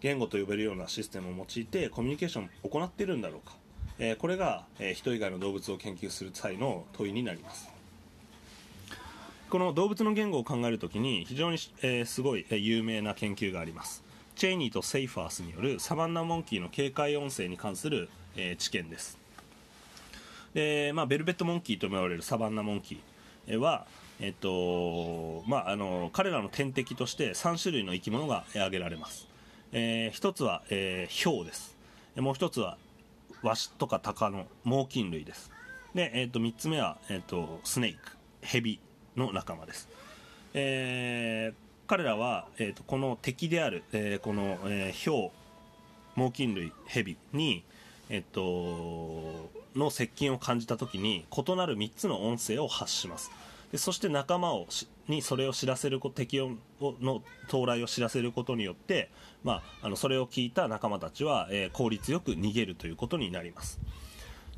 [0.00, 3.56] 言語と呼べるようなシステムを用いてコミュニケーションを行っているんだろうか。
[3.98, 7.70] えー、これが、えー、人以外の動物を研究する際の問いになります。
[9.48, 14.04] この動物の言語を考えるときに非常に、えー、すごい、え、有名な研究があります。
[14.36, 19.16] チェイニーとセイファースによるサバンナモンキーの警戒音声に関する、え、知見です。
[20.52, 23.86] で、まあ、ベルベットモンキーと呼ばれるサバンナモンキーは、
[24.24, 29.28] えっとまあ、あの彼らの天敵として3種類の生き物が挙げられます、
[29.72, 31.76] えー、一つは、えー、ヒョウです
[32.16, 32.78] もう一つは
[33.42, 35.50] ワシとかタカの猛禽類です。
[35.94, 37.98] で、えー、と3つ目は、えーと、スネーク。
[38.44, 38.78] ヘビ
[39.16, 39.88] の仲間です、
[40.52, 41.54] えー、
[41.88, 45.30] 彼らは、えーと、この敵である、えー、この、えー、ヒョウ
[46.14, 47.64] 猛禽類ヘビに、
[48.10, 53.30] えーと、の接近を感じた時に異なる3つの音声を発します。
[53.74, 54.68] でそして仲間を
[55.08, 59.10] にそれを知らせる敵をの到来を知らせることによって、
[59.42, 63.80] まあ、あのそれを聞いた仲間たちは、えー、効率よく逃げるということになります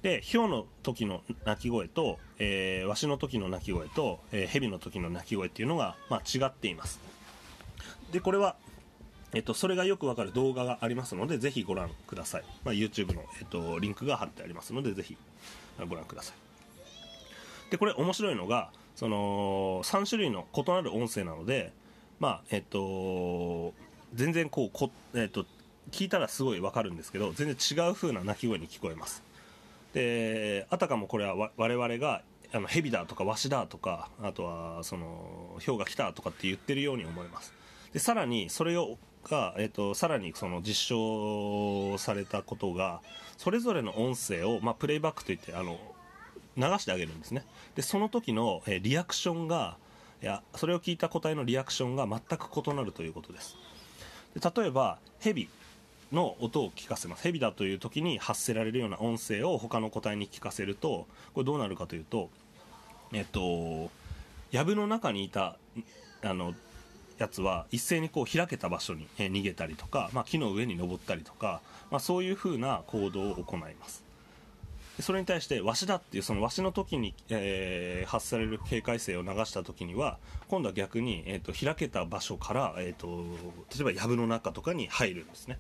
[0.03, 7.01] でヒョウの時の鳴き声と、えー、ワシの時の鳴き声と、えー、ヘビの時の鳴き声っていうのが、まあ、違っています
[8.13, 8.57] でこれは
[9.33, 12.45] えっと、それがよくわかる動画がありますので、ぜひご覧ください。
[12.65, 15.17] まあ、YouTube の、えっと、リンクが貼ってありますので、ぜひ
[15.89, 17.71] ご覧ください。
[17.71, 21.73] で、これ面白いのが、その3種類の異なる音声なので、
[22.19, 23.75] まあえっと、
[24.15, 25.45] 全然こうこ、えっと、
[25.93, 29.23] 聞いたらすごい分かるんですけど全然違う風な鳴き声に聞こえます。
[29.93, 37.53] であたかもこれは我々があの蛇だとかワシだとかあとはその氷が来たとかって言ってるように思います。
[37.93, 43.01] でさらにそれをが、えっと、さらにその実証されたことが
[43.37, 45.79] それぞれの音声を、まあ、プレイバックといってあの
[46.57, 47.45] 流してあげるんですね。
[47.75, 49.77] でその時の、えリアクションが
[50.23, 53.57] いやそれを聞いた個体のリアクションが全く異なるということです。
[54.35, 55.49] で例えばヘビ
[56.13, 57.23] の音を聞かせます。
[57.23, 62.31] ヘビだという時に発せられるような音声を他の個体に聞かせるとこれどうなるかというと
[63.13, 63.91] えっと
[64.53, 65.57] 藪の中にいた
[66.23, 66.55] あの
[67.19, 74.06] やつは一斉にこう開けた場所に逃げたりとか、まあ、木の上に登ったりとか、まあ、そういうふうな行動を行います。
[75.01, 83.25] それに対してわしだっていうそのわしの時に、えー、発される警戒声を流した時には今度は逆に、えーと、開けた場所から、えーと、
[83.75, 85.59] 例えば藪の中とかに入るんですね、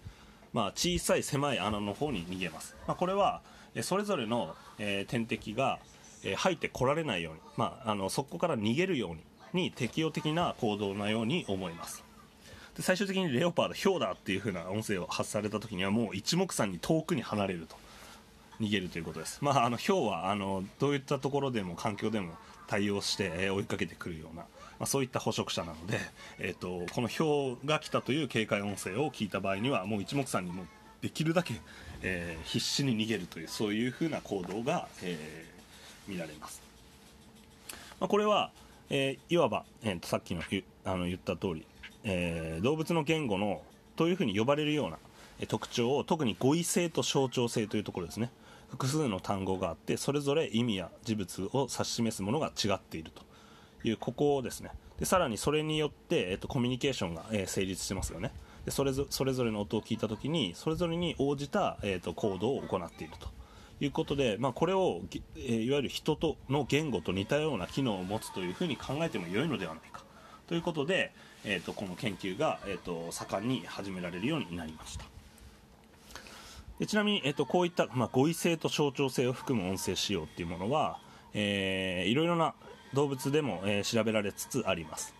[0.52, 3.42] まあ、小さい狭い穴の方に逃げます、まあ、これは、
[3.82, 5.78] それぞれの、えー、天敵が、
[6.24, 9.22] えー、入ってこられないように、まあ、あのそこから逃げるように
[9.52, 12.04] に適応的な行動のように思います。
[12.76, 17.76] で最終的にレオパードヒョウだっていう風な音声を発された時にはもう一目散に遠くに離れると。
[18.60, 19.38] 逃げるということです。
[19.42, 22.34] まあ、あの、氷は、あの、どういったところでも環境でも
[22.66, 24.48] 対応して、え、追いかけてくるような、ま
[24.80, 25.98] あ、そういった捕食者なので、
[26.38, 30.66] えっ、ー、と、この氷が来たという警戒音声を聞いた場合には、もう一目散にも
[31.02, 31.54] できるだけ、
[32.02, 36.62] えー、必死に逃げるという、そういうふうな行動が、えー、見られます。
[38.00, 38.50] まあ、これは、
[38.90, 40.42] えー、いわば、えー、さっきの
[40.84, 41.66] あの言った通り、
[42.04, 43.62] えー、動物の言語の
[43.96, 44.98] というふうに呼ばれるような
[45.48, 48.30] 特徴を特に語彙性と象徴性というところですね
[48.68, 53.26] 複数の単語があってそれぞれ意味や事物を指し示すものが違っていると。
[53.88, 54.70] いうここをですね。
[54.98, 58.32] でさらにそれによって、えっと、コミュニケーションが、えー、成立してますよね。
[58.64, 63.28] でそれぞそれぞれの音を聞いた時にそれぞれに応じた、えーと、行動を行っていると。
[63.78, 65.02] いうことで、まあ、これを、
[65.36, 70.02] えー、いわゆる人との言語と似たような機能を持つというふうに考えても良いのではないか。
[70.46, 71.12] ということで、
[71.44, 75.15] えーと、この研究が、えーと盛んに始められるようになりました。
[76.78, 80.98] でちなみに、えっと、こういった、まあ、語彙性と象徴性を含む音声仕様っていうものは、
[81.32, 82.54] えー、いろいろな
[82.92, 85.14] 動物でも、えー、調べられつつあります。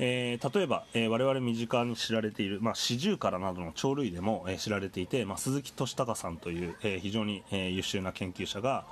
[0.00, 8.84] えー、例えば、えー、我々身近に知られている、まあ、四十からなどの鳥類でも、えー、知られていて、まあ、鈴木俊孝さんという、えー、非常に、えー、優秀な研究者が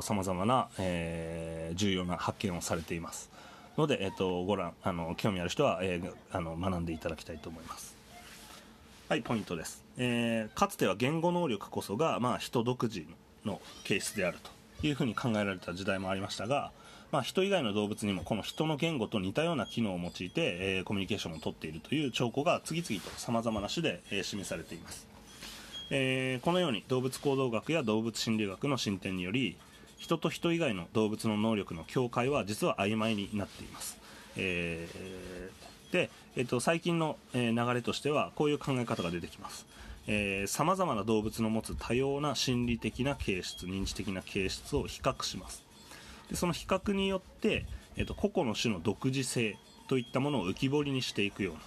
[0.00, 3.30] さまざまな、えー、重要な発見をされています。
[3.76, 7.96] ので、えーと、ご覧あの興味ある人は、えー、あの学んでいただきたいと思います。
[9.08, 13.04] はいポイントです、えー、かつては言語能力こそが、まあ、人独自
[13.44, 14.38] の形質である
[14.80, 16.70] というふうに考えられた時代もありましたが
[17.10, 25.06] まあ、人以外の動物にもこの人の言語と似たような機能を用いて、えー、コミュニケーションをとっているという兆候が次々とさまざまな種で、えー、示されています、
[25.90, 29.56] えー、このように動物行動学や動物心理学の進展により
[29.96, 33.98] 人と人以外の動物の能力の境界は実は曖昧になっています、
[34.36, 39.66] えー、で、えーと、最近の、流れとしてはこういう考え方が出てきます。
[40.46, 45.68] さまざまな動物の持つ多様な心理的な形質認知的な形質を比較します。
[46.30, 49.56] でその比較によって、えーと、個々の種の独自性
[49.88, 51.60] といったものを浮き彫りにしていくような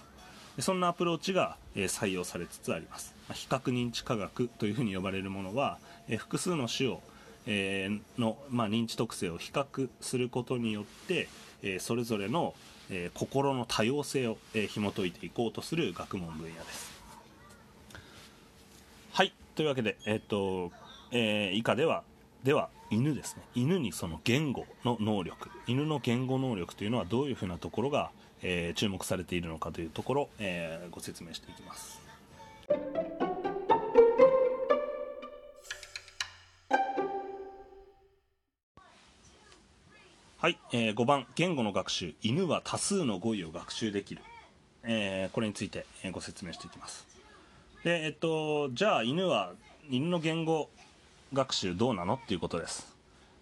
[0.59, 7.01] そんなアプローチが、えー、採用されつつあります、ま、比較認知科学というふうに呼ばれるものは、えー、複数の種を、
[7.47, 11.27] えー、の、まあ、認知特性を比較することによって、
[11.63, 12.55] えそれぞれの、
[12.89, 16.90] え心の多様性を、え紐解いていこうとする学問分野です。
[19.61, 20.71] というわけで、えっと
[21.11, 22.01] え以下では
[22.43, 23.43] では犬ですね。
[23.53, 25.51] 犬にその言語の能力。
[25.67, 28.09] 犬の言語能力というのはどういうふうなところが、
[28.41, 32.01] えー、注目されているのかというところ、えー、ご説明していきます。
[40.39, 42.15] はい、えー、5番言語の学習。
[42.23, 44.23] 犬は多数の語彙を学習できる、
[44.81, 47.20] えー、これについて、えー、ご説明していきます。
[47.83, 49.53] でえっとじゃあ犬は
[49.89, 50.69] 犬の言語
[51.33, 52.95] 学習どうなのっていうことです。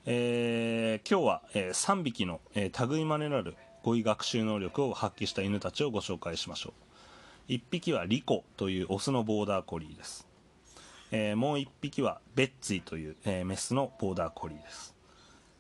[0.06, 6.74] えー、今日は、えー、3匹の、えー、類まれなる語彙学習能力を発揮した犬たちをご紹介しましょ
[7.50, 7.52] う。
[7.52, 10.26] 1匹はリコというオスのボーダーコリーです。
[11.12, 14.96] えー、もう1匹はベッツィという、えー、メスのボーダーコリーです。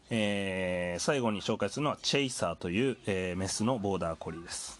[0.09, 4.78] えー、最後に紹介するのはチェイサーという、えー、メスのボーダーコリーです。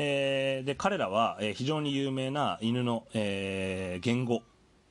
[0.00, 4.42] えー、で彼らは、えー、非常に有名な犬の、えー、言語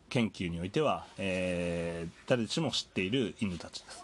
[0.10, 4.04] 研究においては、えー、誰しも知っている犬たちです。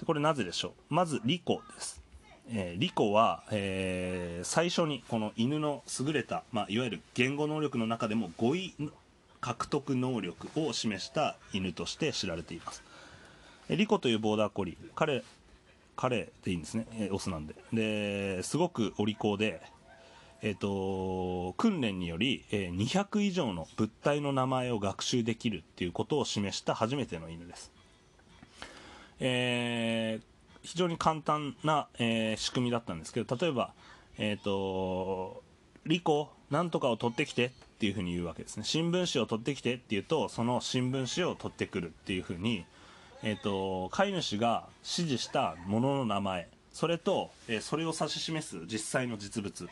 [0.00, 0.94] でこれなぜでしょう？
[0.94, 2.02] まずリコです、
[2.50, 8.74] えー、リコは、えー、最初にこの犬の優れた、まあ、いわゆる言語能力の中でも語彙
[9.40, 12.82] 獲得能力を示した犬として知られています。
[13.70, 14.76] リコというボーダーコリー。
[14.96, 15.22] 彼
[15.94, 17.08] 彼でいいんですね。
[17.12, 17.54] オスなんで。
[17.72, 19.62] ですごくお利口で
[20.42, 27.72] えーと、訓練により、えー、200以上の物体の名前を学習できるっていうことを示した初めての犬です、
[29.18, 33.72] えー、非常に簡単な、えー、仕組みだったんですけど例えば、
[34.18, 35.42] えーと
[35.86, 38.64] 「リコなんとかを取ってきて」っていうふうに言うわけですね。
[38.64, 42.64] 新聞紙を取ってきてって言うとその新聞紙を取ってくるっていうふうに、
[43.22, 49.68] えーと、飼い主が指示したものの名前それと、えー、それを指し示す実際の実物。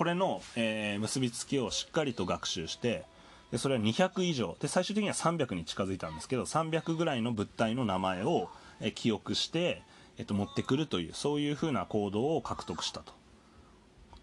[0.00, 3.04] これの、えー、結びつきをしっかりと学習して
[3.52, 4.56] でそれは200以上。
[4.58, 8.48] で最終的には300に近づいたんですけど300ぐらいの物体の名前を、
[8.80, 9.82] えー、記憶して、
[10.16, 13.12] えー、と持ってくるというそういうふうな行動を獲得したと。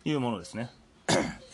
[0.03, 0.71] いうものですね、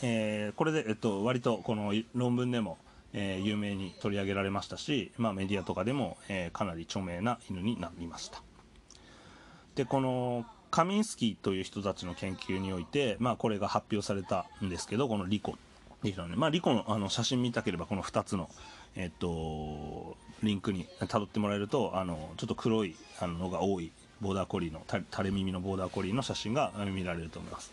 [0.02, 2.78] えー、これで、えっと、割とこの論文でも、
[3.12, 8.42] えー、有名に取り上げられましたし、まあ、メディアとかでも、えー、かなり著名な犬になりました。
[9.76, 15.56] でこのカミンスキーという人たちの研究において、まあ、これが発表されたんですけどこのリコっ
[16.02, 18.50] ていうのね、まあ、リコのあの写真見たければこの2つの、
[18.96, 27.72] えっと、リンクにたどってもらえるとあのちょっと黒いあのが多いボーダーコリーの垂れ耳のボーダーコリーの写真が見られると思います。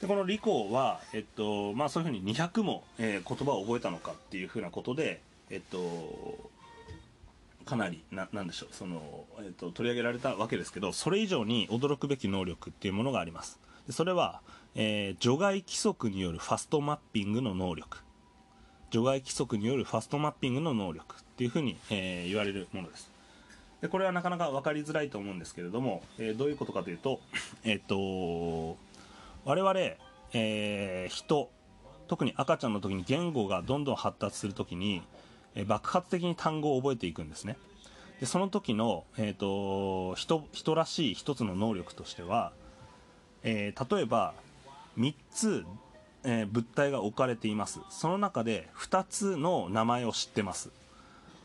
[0.00, 5.20] でこのリコは、えっとまあ、そういうふうに200も、えー、言葉を覚えたのかっていうふうなことで、
[5.50, 6.50] えっと、
[7.66, 13.60] かなりななんでしょうその、えーと、取り上げられたわけですけどそれ以上に驚くべき能力っていうものがあります。
[13.90, 14.40] それは、
[14.74, 17.98] えー、除外規則によるファストマッピングの能力。
[18.90, 23.10] 除外規則によるファストマッピングの能力っていうふうに、えー、言われるものです。
[23.80, 27.20] でこれはなかなか分かりづらいと思うんですけれども、えー、どういうことかというと,、
[27.64, 28.76] えーと、
[29.44, 29.72] 我々、
[30.32, 31.50] えー、人
[32.08, 35.02] 特に赤ちゃんの時に言語がどんどん発達する時に
[35.56, 37.56] え爆発的に単語を覚えていくんですね。
[38.20, 42.52] でその時の、えーと、人人らしい一つの能力としては、
[43.42, 44.34] えー、例えば
[44.96, 45.64] 3つ、
[46.24, 47.80] えー、物体が置かれています。
[47.90, 50.70] その中で2つの名前を知ってます。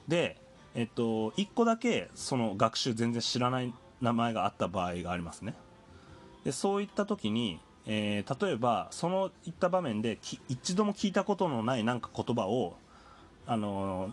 [0.07, 0.37] で、
[0.75, 5.55] えーと、1個だけその学習全然知らない名前があった場合がありますね。
[6.43, 12.75] でそういった時に、えー例えばそのいった場面で一度も聞いたことのないなんか言葉を、
[13.47, 14.11] あの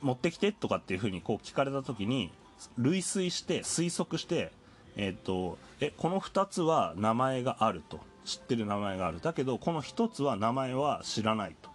[0.00, 2.30] 持ってきてとかっていうふうにこう聞かれた時に
[2.78, 4.52] 類推して推測して、
[4.96, 8.00] えー、とえこの2つは名前があると。
[8.24, 9.20] 知ってる名前がある。
[9.20, 11.70] だけどこの1つは名前は知らないと。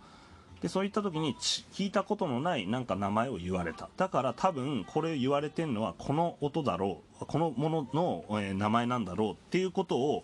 [0.61, 3.89] でそういった時に聞いたことのないなんか名前を言われた。
[3.95, 7.25] だから多分これ言われてるのはこの音だろう。
[7.25, 9.31] このものの、えー名前なんだろう。
[9.33, 10.23] っていうことを、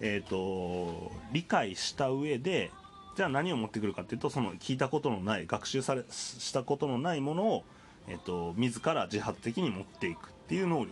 [0.00, 2.72] えー、と理解した上で
[3.18, 7.64] じゃあ何を持ってくるかっていうとその聞いたことのない学習されしたことのないものを、
[8.06, 10.90] えー、と自ら自発的に持っていくっていう能力、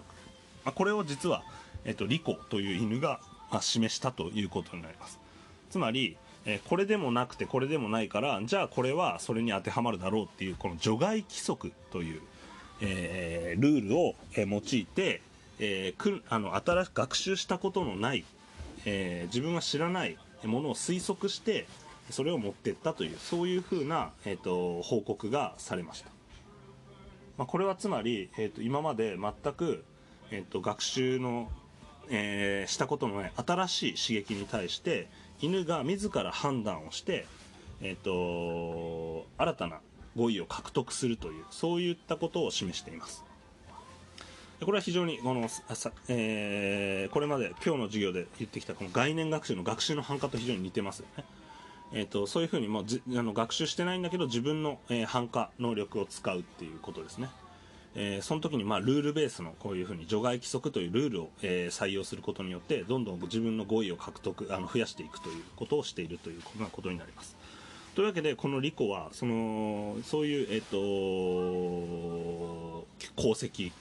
[0.65, 1.45] まあ、これを実は、
[1.85, 3.21] えー、とリコという犬が、
[3.53, 5.21] まあ、示したということになります。
[5.71, 6.17] つまり、
[6.47, 12.23] えこれでもなくてこれでもないからじゃあこれはそれに当てはまるだろうっていうこの除外規則という、
[12.81, 15.23] えールールを、え用いて、
[15.61, 18.25] えーくあの新しく学習したことのない、
[18.85, 21.67] えー自分は知らないものを推測して
[22.11, 26.11] それを持ってったというそういうふうな、えー、と報告がされました、
[27.37, 29.85] まあ、これはつまり、えー、と今まで全く、
[30.31, 31.51] えー、と学習の、
[32.11, 35.09] えーしたことのない新しい刺激に対して
[35.41, 37.27] 犬が自ら判断をして、
[37.81, 39.81] えー、と新たな
[40.17, 43.25] 語彙を獲得するというそういったことを示しています
[44.65, 45.49] これは非常にこの、
[46.09, 51.25] えーこれまで今日の授業で言ってきたこの概念学習の学習の反化と非常に似てますよね。
[51.93, 52.85] えー、とそういうふうにも
[53.17, 57.31] あの学習してないんだけど自分の、えー反化能力を使うっていうことですね。
[57.95, 67.37] えーその時にまあルールベースのこういうふうに除外規則というルールを、えー採用することによってどんどん自分の語彙を獲得あの増やしていくということをしているというこんなことになります。
[67.95, 70.77] というわけでこのリコはそのそういう、えっと
[73.17, 73.73] 功績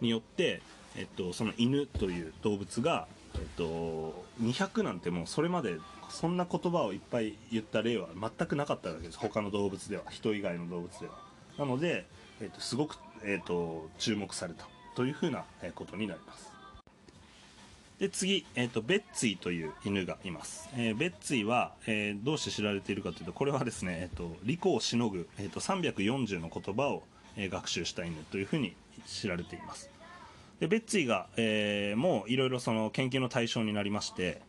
[0.00, 0.62] によって、
[0.96, 5.78] えっと、その犬という動物が、えっと、200なんてもうそれまで
[6.08, 9.18] そんな言葉をいっぱい言った例は全くなかったわけです。
[9.18, 10.04] 他の動物では。
[10.10, 11.12] 人以外の動物では。
[11.58, 12.06] なので、
[12.40, 15.44] えっと、すごく、えっと、注目されたというふうな
[15.74, 16.58] ことになります。
[17.98, 27.02] で次、えー、とベッツィという犬がいます、えーベッツィは、えーどうして知られているかというとこれはですね、えー、と利己をしのぐ、えー、と340の言葉を、
[27.36, 28.74] えー学習した犬というふうに
[29.06, 29.90] 知られています。
[30.60, 34.40] でベッツィが、えーもういろいろその研究の対象になりまして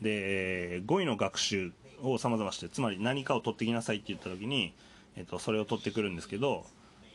[0.00, 1.72] で語彙の学習
[2.02, 4.72] をさまざましてつまり何かを取ってきなさいって言った時に、
[5.16, 6.64] えっとそれを取ってくるんですけど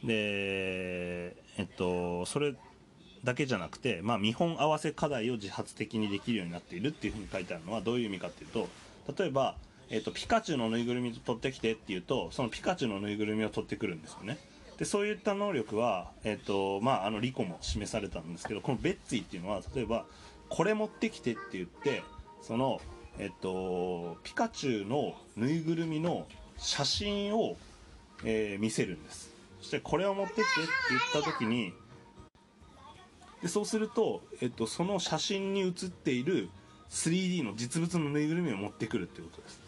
[0.04, 2.56] で、えっとそれ
[3.24, 8.70] だけじゃなくて、まあ、見本合わせ課題を自発的にできるようになっているっていうふうに書いてあるのはどういう意味かっていうと
[9.18, 9.56] 例えば、
[9.90, 14.38] えっとピカチュウのぬいぐるみ取ってきてっていうとそのピカチュウのぬいぐるみを取ってくるんですよね。
[14.78, 20.06] でそういった能力は、えっとまあ、あのリコも示されたんですけどこのベッツィっていうのは例えば
[20.50, 22.04] これ持ってきてって言って
[22.46, 22.80] その、
[23.18, 26.28] えっと、ピカチュウのぬいぐるみの
[26.58, 27.58] 写真を、
[28.24, 29.32] えー見せるんです。
[29.60, 30.52] そしてこれを持ってきてって
[30.90, 31.74] 言った時に
[33.42, 36.50] でそうすると、えっと、その写真に写っている
[36.92, 39.60] 3D の実物のぬいぐるみを持ってくるっていうことです。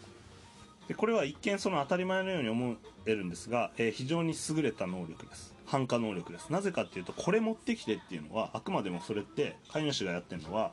[0.86, 2.76] でこれは一見その当たり前のように思
[3.06, 5.52] えるんですが、えー非常に優れた能力です。
[5.66, 6.50] 反化能力です。
[6.50, 10.72] なぜかっていうとこれ持ってきてっていうのはあくまでもそれって飼い主がやってるのは、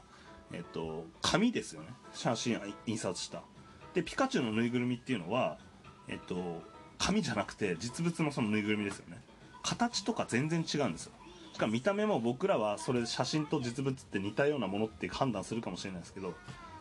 [0.54, 1.88] えっと、紙ですよね。
[2.14, 3.44] 写真印刷した。
[3.94, 5.58] でピカチュウのぬいぐるみっていうのは、
[6.08, 6.62] えっと、
[6.98, 9.22] 紙じゃなくて実物のそのぬいぐるみですよね。
[9.64, 11.12] 形とか全然違うんですよ。
[11.54, 16.34] しかも見た目も僕らはそれ写真と実物って似たようなものって判断するかもしれないですけど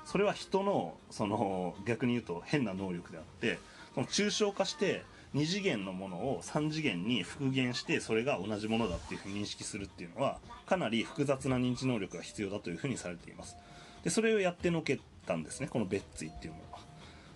[0.05, 3.61] それは人のその逆に言うと変な能力であって
[3.95, 5.05] その抽象化して
[5.35, 13.57] 2次元のものを3次元に復元してそれが同じものだっていうふうに認識するっていうのはかなり複雑な認知能力が必要だというふうにされています。
[14.05, 15.67] でそれをやってのけたんですね。
[15.67, 16.79] このベッツィっていうものは。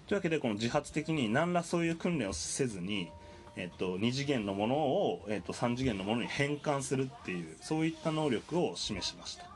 [0.06, 3.10] というわけでこの自発的に何らそういう訓練をせずに、
[3.56, 9.46] えっと、2次元のものを、えっと、3次元のものに変換するっていうそういった能力を示しました。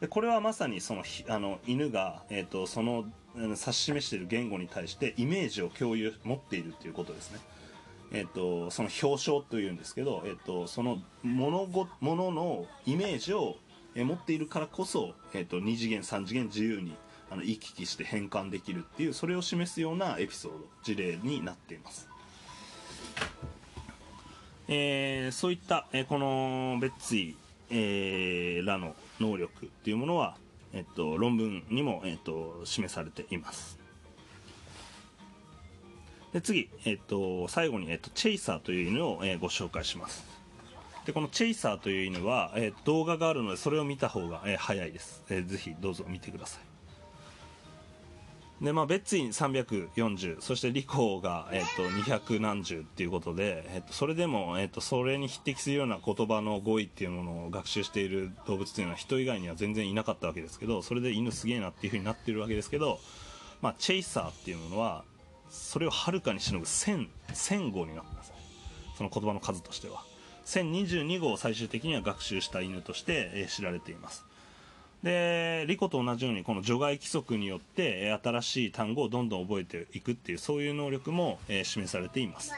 [0.00, 3.04] でこれはまさにそのあの犬が、えっとその
[3.34, 7.40] あの指し示している言語に対してイメージを共有持っているということですね。
[8.12, 13.56] えっとその表彰というんですけど、えっとその物ごもののイメージを
[13.94, 16.94] 持っているからこそ、えっと2次元3次元自由に
[17.30, 22.08] あの行き来して変換できるっていうそれを示すようなエピソード事例になっています、
[24.68, 27.34] えーそういった、えーこのベッツィ、
[27.70, 30.36] えーらの能力っていうものは、
[30.72, 33.75] えっと論文にも、えっと示されています。
[36.36, 40.22] で次、えっと最後に、えっとチェイサーという犬を、えーご紹介します。
[41.06, 46.58] でこのチェイサーという犬は、えー動画があるのでそれを見た方が、えー早いです、えーぜひどうぞ見てくださ
[48.60, 48.64] い。
[48.64, 62.98] でまあ、ベッツィ340そしてリコーが、えっと、200何十っていうことで、えっと、それでも、えっと、それに匹敵するような言葉の語彙っていうものを学習している動物っていうのは人以外には全然いなかったわけですけどそれで犬すげえなっていうふうになってるわけですけど、
[63.62, 65.04] まあ、チェイサーっていうものは
[65.56, 68.32] それをはるかにしのぐ1000 1000語になってます。
[68.96, 70.04] その言葉の数としては。
[70.46, 74.24] 1022号を最終的には学習した犬として、えー、知られています。
[75.02, 82.52] でリコと同じようにこの除外規則によって新しい単語をどんどん覚えていくっていうそういう能力も、えー、示されています。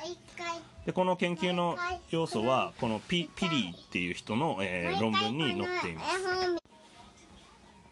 [0.87, 1.77] でこの研究の
[2.11, 6.78] 要素はこのピピリーっていう人の、えー、論文に載っています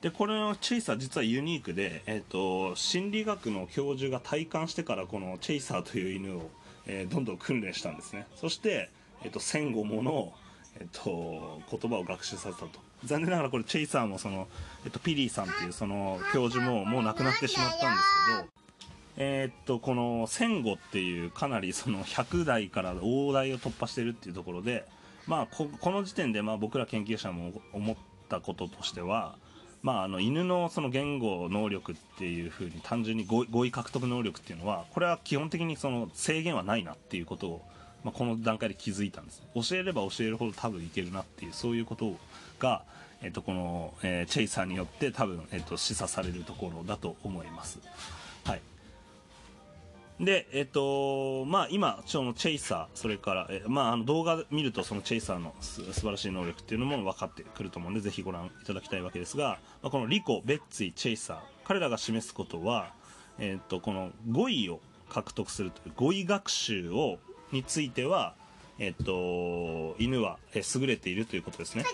[0.01, 6.51] でこれのチェイサー実はユニークで、えーと、心理学の教授が体感してからこのチェイサーという犬を、
[6.86, 8.26] えー、どんどん訓練したんですね。
[8.36, 8.90] そして、
[9.22, 10.32] えーと、戦後もの、
[10.78, 12.86] えーと言葉を学習させたと。
[13.05, 14.49] 残念ながらこれチェイサーもその、
[14.84, 18.05] えっと、ピリーさんっていうその教授ももう亡くなってしまったんです
[18.38, 18.57] けど
[19.18, 24.86] えー、っとこの戦後っていうかなりその100代から大台を突破してるっていうところで
[25.26, 27.97] まあここの時点でまあ僕ら研究者も思っ
[28.28, 29.36] たこととしては
[29.87, 37.62] まあ、あの犬のその言語能力っていうふうに単純に語彙獲得能力っていうのはこれは基本的にその制限はないなっていうことを、
[38.03, 42.16] まあ、この段階で気づいたんです教えれば教えるほど多分いけるなっていうそういうこと
[42.59, 42.82] が、
[43.22, 47.78] えっと、この、えー、チェイサーによって多分、えっと、示唆されるところだと思います。
[50.19, 50.25] はい。
[50.25, 62.93] で、えっと、まあ今、そのチェイサー、それから、えまああの動画見るとそのチェイサーのす素晴らしい能力っていうのも分かってくると思うんで、ぜひご覧いただきたいわけですが、まあ、このリコ、ベッツィ、チェイサー、彼らが示すことは、
[63.39, 67.19] えっと、この語彙を獲得するという語彙学習を、
[67.53, 68.35] については、
[68.79, 71.85] えっと、犬は、え優れているということですね。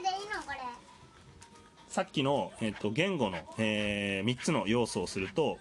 [1.88, 5.58] さっきの、えっと、言語の、えー、3つの要素をすると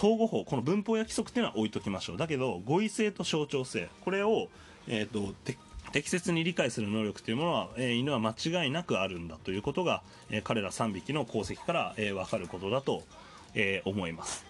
[0.00, 2.16] 統合法この文法や規則っていうのは置いときましょう。
[2.16, 3.90] だけど語彙性と象徴性。
[4.02, 4.48] これを、
[4.88, 5.34] えっと、
[5.92, 13.02] 適切に理解する能力というものは、えー、犬は間違いなくあるんだということが、えー、彼ら3匹の功績から、えー、分かることだと、
[13.54, 14.46] え、思います、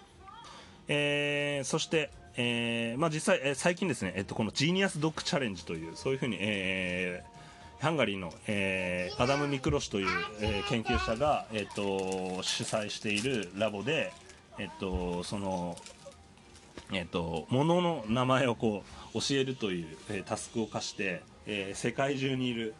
[0.87, 7.23] え、そしてえーまあ、実際、え、最近ですね、えっと、このジーニアスドッグチャレンジというそういうふうに、え、
[7.79, 10.07] ハンガリーの、え、アダム・ミクロシという、
[10.39, 14.13] え、研究者が、えっと、主催しているラボで、
[14.57, 15.77] えっと、その、
[16.91, 18.83] えっと、ものの名前をこ
[19.13, 22.73] う教えるという、えー、タスクを課して、えー、世界中にいる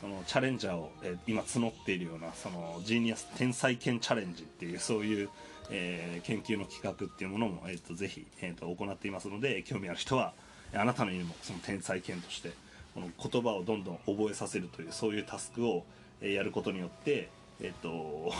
[0.00, 5.28] そのチャレンジャーを、えー、今募っているようなそのジーニアス天才犬チャレンジっていうそういう、
[5.70, 10.32] えー、研究の企画っていうものも、えーと、ぜひ、えーと、行っていますので興味ある人は
[10.74, 12.52] あなたの犬もその天才犬として
[12.94, 15.84] この言葉をどんどん覚えさせるというそういうタスクを、
[16.20, 17.28] えー、やることによって、
[17.60, 18.32] えーと、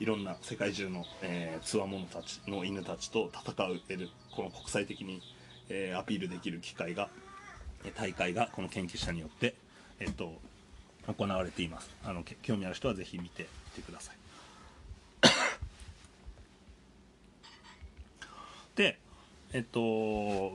[0.00, 1.04] いろんな世界中の
[1.62, 3.54] つわものたちの犬たちと戦
[3.90, 5.20] えるこの国際的に、
[5.68, 7.10] えー、アピールできる機会が
[7.94, 9.54] 大会がこの研究者によって、
[10.00, 10.32] えー、と
[11.06, 11.90] 行われています。
[12.02, 13.46] あの興味ある人はぜひ見て
[13.76, 14.16] みてください。
[18.76, 18.98] で
[19.52, 20.54] えっと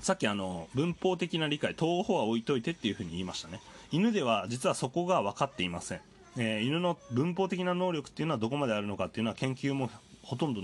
[0.00, 3.60] さっきあの文法的な理解東方は置いといてっていうふうに言いましたね。
[3.90, 6.00] 犬では実はそこが分かっていません、
[6.36, 9.90] えー、犬の文法的な能力っていうのはどこまであるのかっていうのは研究も
[10.22, 10.62] ほとんど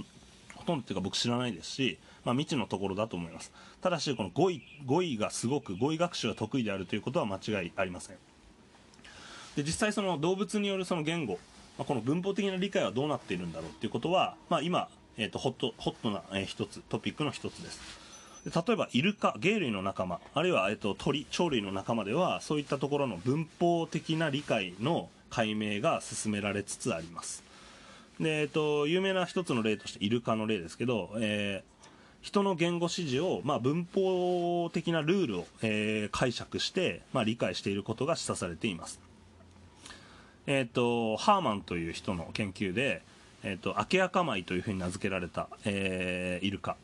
[0.55, 3.53] ほとんどっていうか僕知らないですし、まあ、未知のところだと思います。
[3.81, 8.17] ただしこの語彙語彙がすごく語彙学習が得意であるということは間違いありません。
[9.57, 11.39] で実際その動物によるその言語、
[11.79, 14.89] まあ、この文法的な理解はどうなっているんだろうっていうことは、まあ、今
[15.21, 17.81] えーと、ホットホットな、えー、一つトピックの一つです。
[18.47, 27.43] 例えばイルカ鯨類の仲間あるいは、えーと、鳥鳥類の仲間ではそういったところの文法的な理解の解明が進められつつあります。
[28.21, 31.87] で、えーと、有名な一つの例としてイルカの例ですけど、えー、
[32.21, 39.01] 人の言語指示を、まあ、文法的なルールを、えー、解釈して、まあ、理解していることが示唆されています。
[40.47, 43.03] えーとハーマンという人の研究で、
[43.43, 46.77] えーと、アケアカマイというふうに名付けられた、えー、イルカ。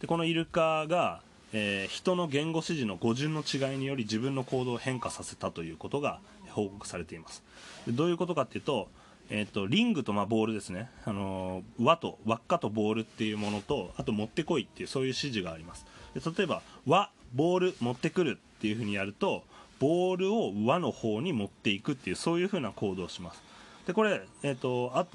[0.00, 1.20] でこのイルカが、
[1.52, 6.18] えー、人の言語指示の語順の違いにより自分の行動を変化させたということが
[6.54, 7.42] 報告されています。
[7.88, 8.88] どういうことかっていうと,、
[9.30, 15.84] えーと、リングとまあボールですね、あのー、輪と輪っかとボールっていうものとあと持ってこいっていうそういう指示があります。
[16.14, 19.42] で例えば輪ボール持ってくるっていうふうにやると
[19.80, 23.42] ボールを輪の方に持っていくっていうそういうふうな行動をします。
[23.86, 25.06] でこれ、えーと、あ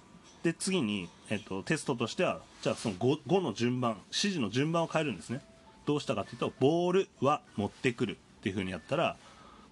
[0.43, 5.41] で次に、えっと、テストとしてはじゃあその 5, 5の順番指示の順番を変えるんですね。
[5.85, 9.17] どうしたかというとボールは持ってくるっていう風にやったら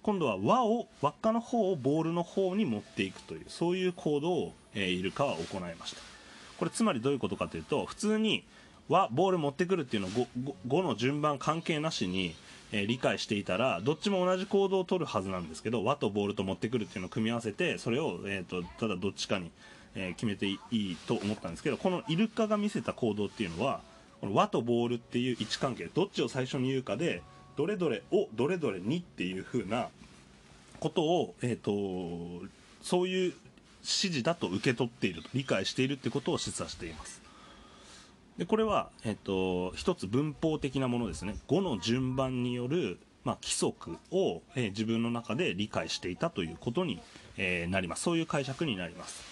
[0.08, 6.00] 今度は輪を輪っかの方をボールの方に持っていくというそういう行動を、えー、イルカは行いました。
[6.58, 8.42] これつまりどういうことかというと普通に
[8.88, 10.26] はボール持ってくるっていうのを 5,
[10.66, 12.34] 5の順番関係なしに、
[12.72, 19.50] えー、理解していたらどっちも同じ行動を取るはずなんですけど和とボールと持ってくるっていうのを組み合わせてそれを、えーと、ただどっちかに、
[19.94, 23.82] えー、決めていいと思ったんですけどこのイルカが見せた行動っていうのは
[24.22, 27.20] この和とボールっていう位置関係どっちを最初に言うかで
[27.58, 29.88] どれどれをどれどれにっていう風な
[30.78, 32.46] ことを、えーと、
[32.82, 33.34] そういう指
[33.82, 37.20] 示だと受け取っていると理解しているってことを示唆しています。
[38.38, 41.34] でこれは、えーと、一つ文法的なものですね。
[41.48, 47.00] 語の順番による、まあ、規則を、えー、自分の中で理解していたということに、
[47.38, 48.02] えー、なります。
[48.02, 49.24] そういう解釈になります、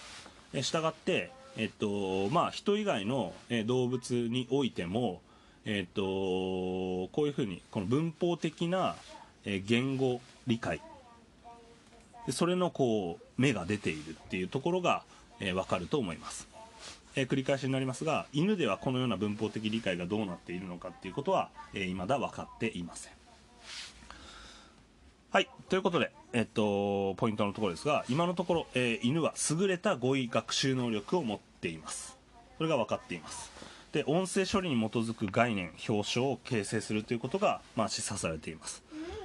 [0.53, 5.23] えー、したがってえっとまあ、人以外の、え動物においても、
[5.67, 8.97] えっとこういうふうにこの文法的な、
[9.45, 10.81] え言語理解。
[12.33, 15.03] それのこう芽が出ているっていうところが、
[15.41, 16.49] えー、分かると思います、
[17.15, 23.13] えー、繰り返しになりますが犬ではこのような文法的理解がどうなっているのかっていうことは、えー、未だ分かっていません。
[25.31, 32.17] はいということで、えっと、ポイントのところですが今のところ、えー、犬は優れた語彙学習能力を持っています。
[32.57, 33.51] これが分かっています。
[33.97, 38.83] で音声処理に基づく概念表彰を形成するということが、まあ、示唆されています。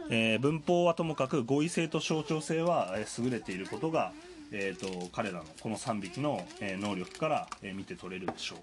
[0.10, 4.14] えー、文法はともかく語彙性と象徴性は、え優れていることが、
[4.54, 8.60] えーと、彼らのこの3匹の、え能力から、え見て取れるでしょう、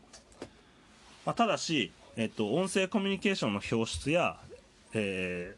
[1.26, 4.38] まあ、ただし、えーと、音声コミュニケーションの表出や、
[4.94, 5.56] え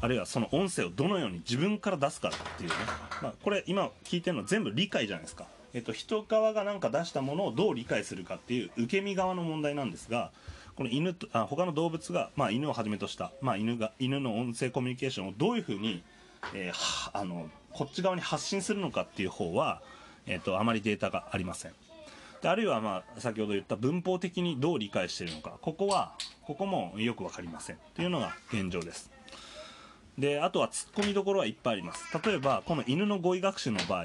[0.00, 2.76] ー、あるいはその音声をどのように自分から出すかっていうね、
[3.20, 10.30] まあ、これ今聞いてるの全部理解じゃないですか、えーと人側が何か出したものをどう理解するかっていう受け身側の問題なんですが
[10.76, 16.02] この犬とあ他の動物が、まあ、犬をはじめとした、まあ、犬が犬の音声コミュニケーションをどういうふうに、
[16.54, 19.80] えー、あのこっち側に発信するのかっていう方は、
[20.26, 21.72] えーと、あまりデータがありません。
[22.42, 25.54] であるいは、まあ、先ほど言った文法的にどう理解しているのか。
[25.62, 26.12] ここは
[26.42, 27.78] ここもよく分かりません。
[27.94, 29.10] というのが現状です。
[30.18, 32.04] であとはツッコミどころはいっぱいあります。
[32.22, 34.04] 例えばこの犬の語彙学習の場合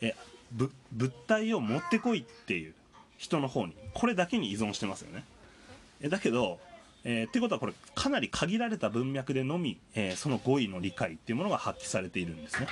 [0.00, 0.14] え
[0.54, 2.74] 物体を持ってこいっていう
[3.18, 5.24] 人の方にこれだけに依存してますよね。
[6.00, 6.58] えだけど、
[7.04, 12.66] えー、ってことはこれかなり限られた文脈でのみ、えー、その語彙の理解っていうものが発揮されているんですね、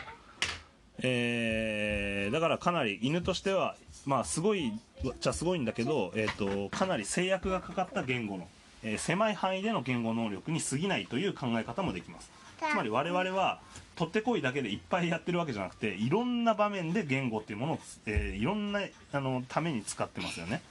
[1.03, 3.76] えー、だからかなり犬としては
[4.07, 4.72] まあすごい
[5.20, 8.49] じゃすごいんだけど、えーと、かなり制約がかかった言語の、
[8.83, 12.30] え、狭い範囲での言語能力に過ぎないという考え方もできます。
[12.70, 13.60] つまり我々は
[13.96, 18.80] 取ってこいだけでいっぱいやってるわけじゃなくていろんな場面で言語っていうものを、えー、いろんな
[19.12, 20.62] あのために使ってますよね。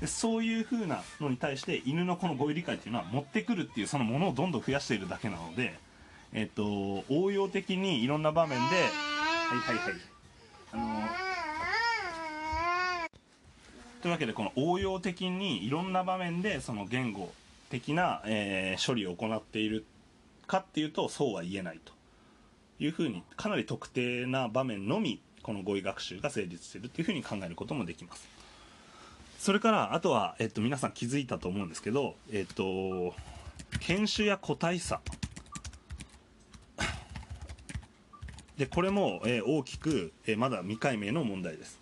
[0.00, 5.78] でそういう風なのに対して犬のこの語彙理解っていうのは持ってくるっていうそのものをどんどん増やしているだけなので、
[6.32, 9.94] えっと、応用的にいろんな場面ではいはいはい。
[10.72, 11.28] あの
[14.02, 17.32] というわけでこの応用的にいろんな場面でその言語
[17.70, 19.84] 的な、えー、処理を行っている
[20.48, 21.92] かっていうとそうは言えないと
[22.80, 28.28] いうふうにかなり特定な場面のみこの語彙学習が成立しているというふうに考えることもできます。
[29.38, 33.14] それからあとは、えっと、皆さん気づいたと思うんですけど、えっと、
[33.80, 35.00] 犬種や個体差。
[38.56, 41.80] でこれも、えー、大きく、えー、まだ未解明の問題です。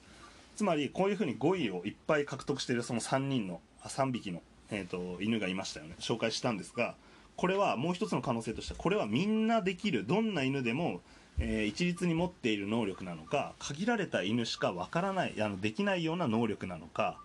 [0.57, 5.95] つまりこういうふうに語彙をいっぱい獲得しているその3人のあ3匹の、えーと、犬がいましたよね。
[5.99, 6.95] 紹介したんですが
[7.37, 11.01] これはもう一つの可能性としてはこれはみんなできるどんな犬でも、
[11.39, 17.19] えー、一律に持っている能力なのか限られた犬しかわからないあのできないような能力なのか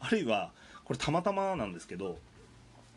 [0.00, 0.50] あるいは
[0.84, 2.18] これたまたまなんですけど、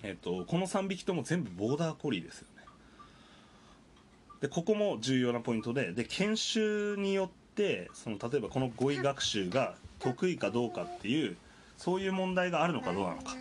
[0.02, 2.64] えーと、この3匹とも全部ボーダーコリーですよね。
[4.42, 11.38] でここも重要なポイントでで研修によってその例えばこの語彙学習が得意かどうかっていう
[11.78, 13.36] そういう問題があるのかどうなのか、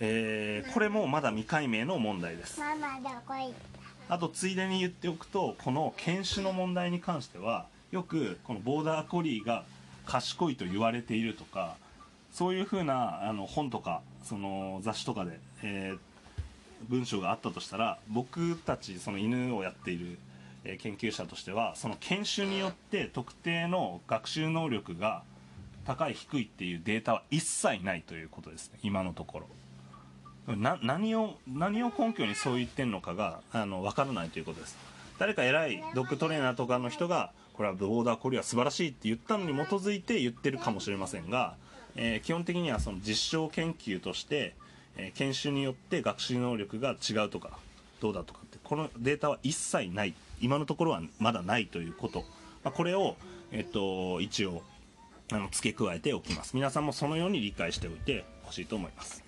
[0.00, 2.60] えー、これもまだ未解明の問題です。
[4.08, 9.64] あとついでに言っておくとこの犬種の問題に関してはよくこのボーダーコリーが
[10.06, 11.76] 賢いと言われているとか
[12.32, 15.98] そういうふうなあの本とかその雑誌とかで、えー、
[16.88, 20.18] 文章があったとしたら僕たちその犬をやっている、
[20.64, 25.22] えー、研究者としてはその研修によって特定の学習能力が
[25.84, 28.78] 高い低いっていうデータは一切ないということですね。
[28.82, 29.46] 今のところ
[30.56, 34.76] な何を何を根拠にそう言ってんのかがあの分からないということです。
[35.18, 41.56] 誰か偉いドッグトレーナーとかの人がこれはボーダーコリは素晴らしいって言ったのに基づいて言ってるかもしれませんが
[42.00, 44.54] えー、基本的にはその実証研究として、
[44.96, 47.58] えー、研修によって学習能力が違うとか
[48.00, 50.14] どうだとかってこのデータは一切ない。
[50.40, 52.20] 今のところはまだないということ、
[52.62, 53.16] まあ、これを、
[53.50, 54.62] えっと、一応
[55.32, 56.54] あの付け加えておきます。
[56.54, 59.27] 皆さんもそのように理解しておいてほしいと思います。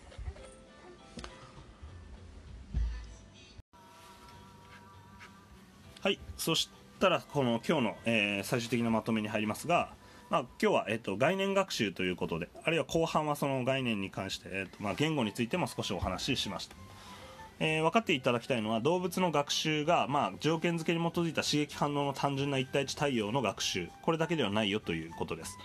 [6.02, 6.18] はい。
[6.38, 9.92] そしたらこの今日の、えー、最終的なまとめに入りますが、
[10.30, 16.76] まあ、今日は、えーと、概念学習ということであるいは後半はその概念に関して、えーとまあ、言語についても少しお話ししました。
[17.58, 23.90] えー、分かっていただきたいのは動物の学習が、まあ、条件付けに基づいた刺激反応の単純な一対一対応の学習。
[24.00, 25.58] これだけではないよということです、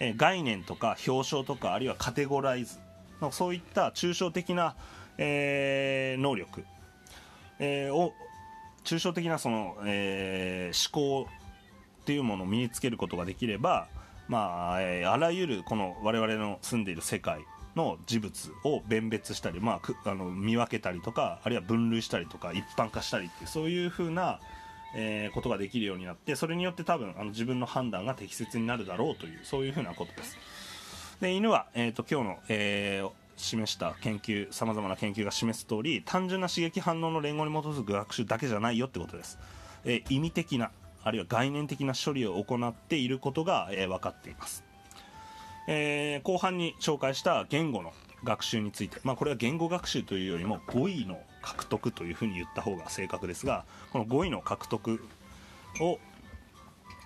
[0.00, 2.78] えー、概念とか表彰とかあるいはカテゴライズ。
[3.30, 4.74] そういった抽象的な、
[5.18, 6.64] えー、能力、
[7.58, 8.14] えー、を
[8.84, 11.30] 抽象的なその、えー、思考
[12.02, 13.88] っていうものを身につけることができれば、
[14.28, 17.44] まあえー、あらゆるこの我々の住んでいる世界
[17.76, 24.40] の事物を弁別したり、まあ、あの見分けたりとかあるいは分類したりとか一般化したりっていうそういうふうな、
[24.94, 30.36] えー、ことができるようになってそれによって多分あの自分の判断が適切になるだろうというそういうふうなことです。
[31.20, 39.38] で犬は、えーと、今日の、えー、示した研究さまざまな研究が示す通り単純な刺激反応の連合に基づく学習だけじゃないよってことです、
[39.84, 40.70] えー、意味的な
[41.04, 44.64] あるいは概念的な処理を行っていることが、えー、分かっています。
[45.68, 47.92] えー、後半に紹介した言語の
[48.24, 55.00] 学習について、まあ、これは言語学習というよりも語彙の獲得というふうに言った方が正確ですがこの語彙の獲得
[55.80, 55.98] を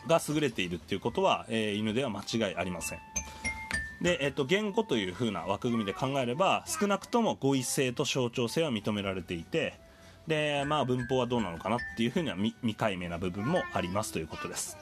[0.06, 2.98] が優れているということは、えー、犬では間違いありません。
[4.00, 9.74] で、えーと、言語というふうな枠組みで考えれば少なくとも語彙性と象徴性は認められていて
[10.26, 14.76] で、まあ、文法はどうなのかなっていうふうには未解明な部分もありますということです。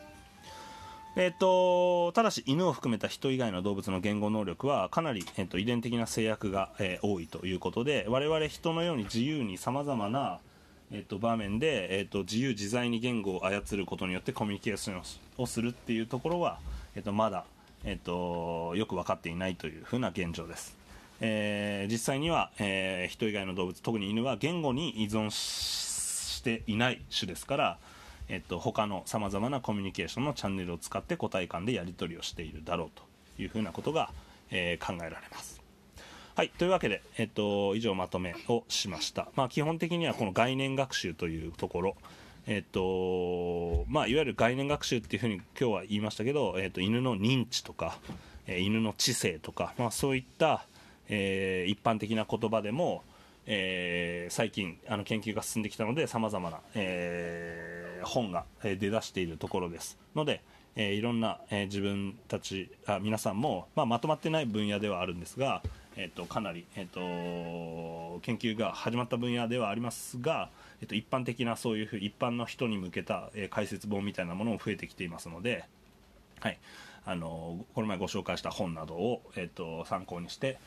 [1.16, 10.40] えっと、ただし犬を含めた人以外の動物の言語能力はかなり、えっと、遺伝的な制約が、えー、多いということで我々人のように自由にさまざまな、
[10.90, 15.02] えっと、場面で、えっと、自由自在に言語を操ることによってコミュニケーション
[15.38, 16.58] をするっていうところは、
[16.96, 17.44] えっと、まだ、
[17.84, 20.76] えっと、よく分かっていないというふうな現状です、
[21.20, 27.78] えー、実際には、えー、人以外の動物特に犬は言語に依存していない種ですから
[28.28, 33.02] えっと、他のさまざまなコミュニケーションのチャンネルを使って個体間でやり取りをしているだろうと
[33.42, 34.10] いうふうなことが、
[34.50, 35.60] えー、考えられます。
[36.34, 36.50] はい。
[36.58, 39.28] というわけで、えっと、以上まとめをしました。
[39.36, 41.96] まあ、基本的にはこの概念学習というところ、
[42.46, 47.98] えっと、まあ、いわゆる概念学習っていうふうに今日は言いましたけど、えっと、犬の認知とか、
[48.46, 50.66] え、犬の知性とか、まあ、そういった、
[51.08, 53.02] えー、一般的な言葉でも、
[53.46, 59.98] えー、最近あの研究が進んできたのでさまざまな、えー、本が出だしているところです。
[60.14, 60.42] ので、
[60.76, 65.62] え、いろんな、え自分たちあ皆さんも、まあ、まとまってない分野ではあるんですが、
[65.96, 70.50] えーと、かなり、えーと、研究が始まった分野ではありますが、
[70.80, 75.64] えーと、一般的なそういうふう一般の人に向けた、え解説本みたいなものも増えてきていますので、
[76.40, 76.58] はい。
[77.06, 80.58] あのこの前ご紹介した本などを、えー、と参考にして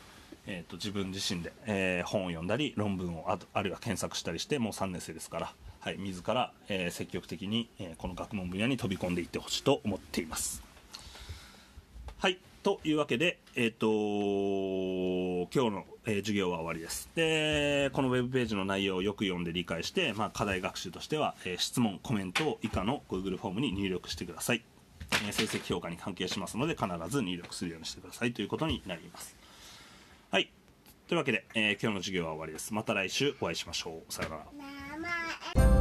[0.49, 10.63] えーと、自分自身で、えー、本を読んだり論文をああるいは検索したりしてもう3年生ですから、はい、自ら、えー、積極的に、えこの学問分野に飛び込んでいってほしいと思っています。
[12.17, 12.39] はい。
[12.67, 13.87] というわけで、えーと、
[15.55, 24.65] 今日の、えー、授業は終わりですでこのウェブページの内容をよく読んで理解して、まあ、課題学習としては、えー、質問コメントを以下の Google フォームに入力してください、
[25.29, 29.33] え、成績評価に関係しますので必ず入力するようにしてくださいということになります
[30.29, 30.49] はい。
[31.07, 32.73] というわけで、えー、今日の授業は終わりです。
[32.73, 34.13] また来週お会いしましょう。
[34.13, 34.29] さよ
[35.55, 35.76] なら。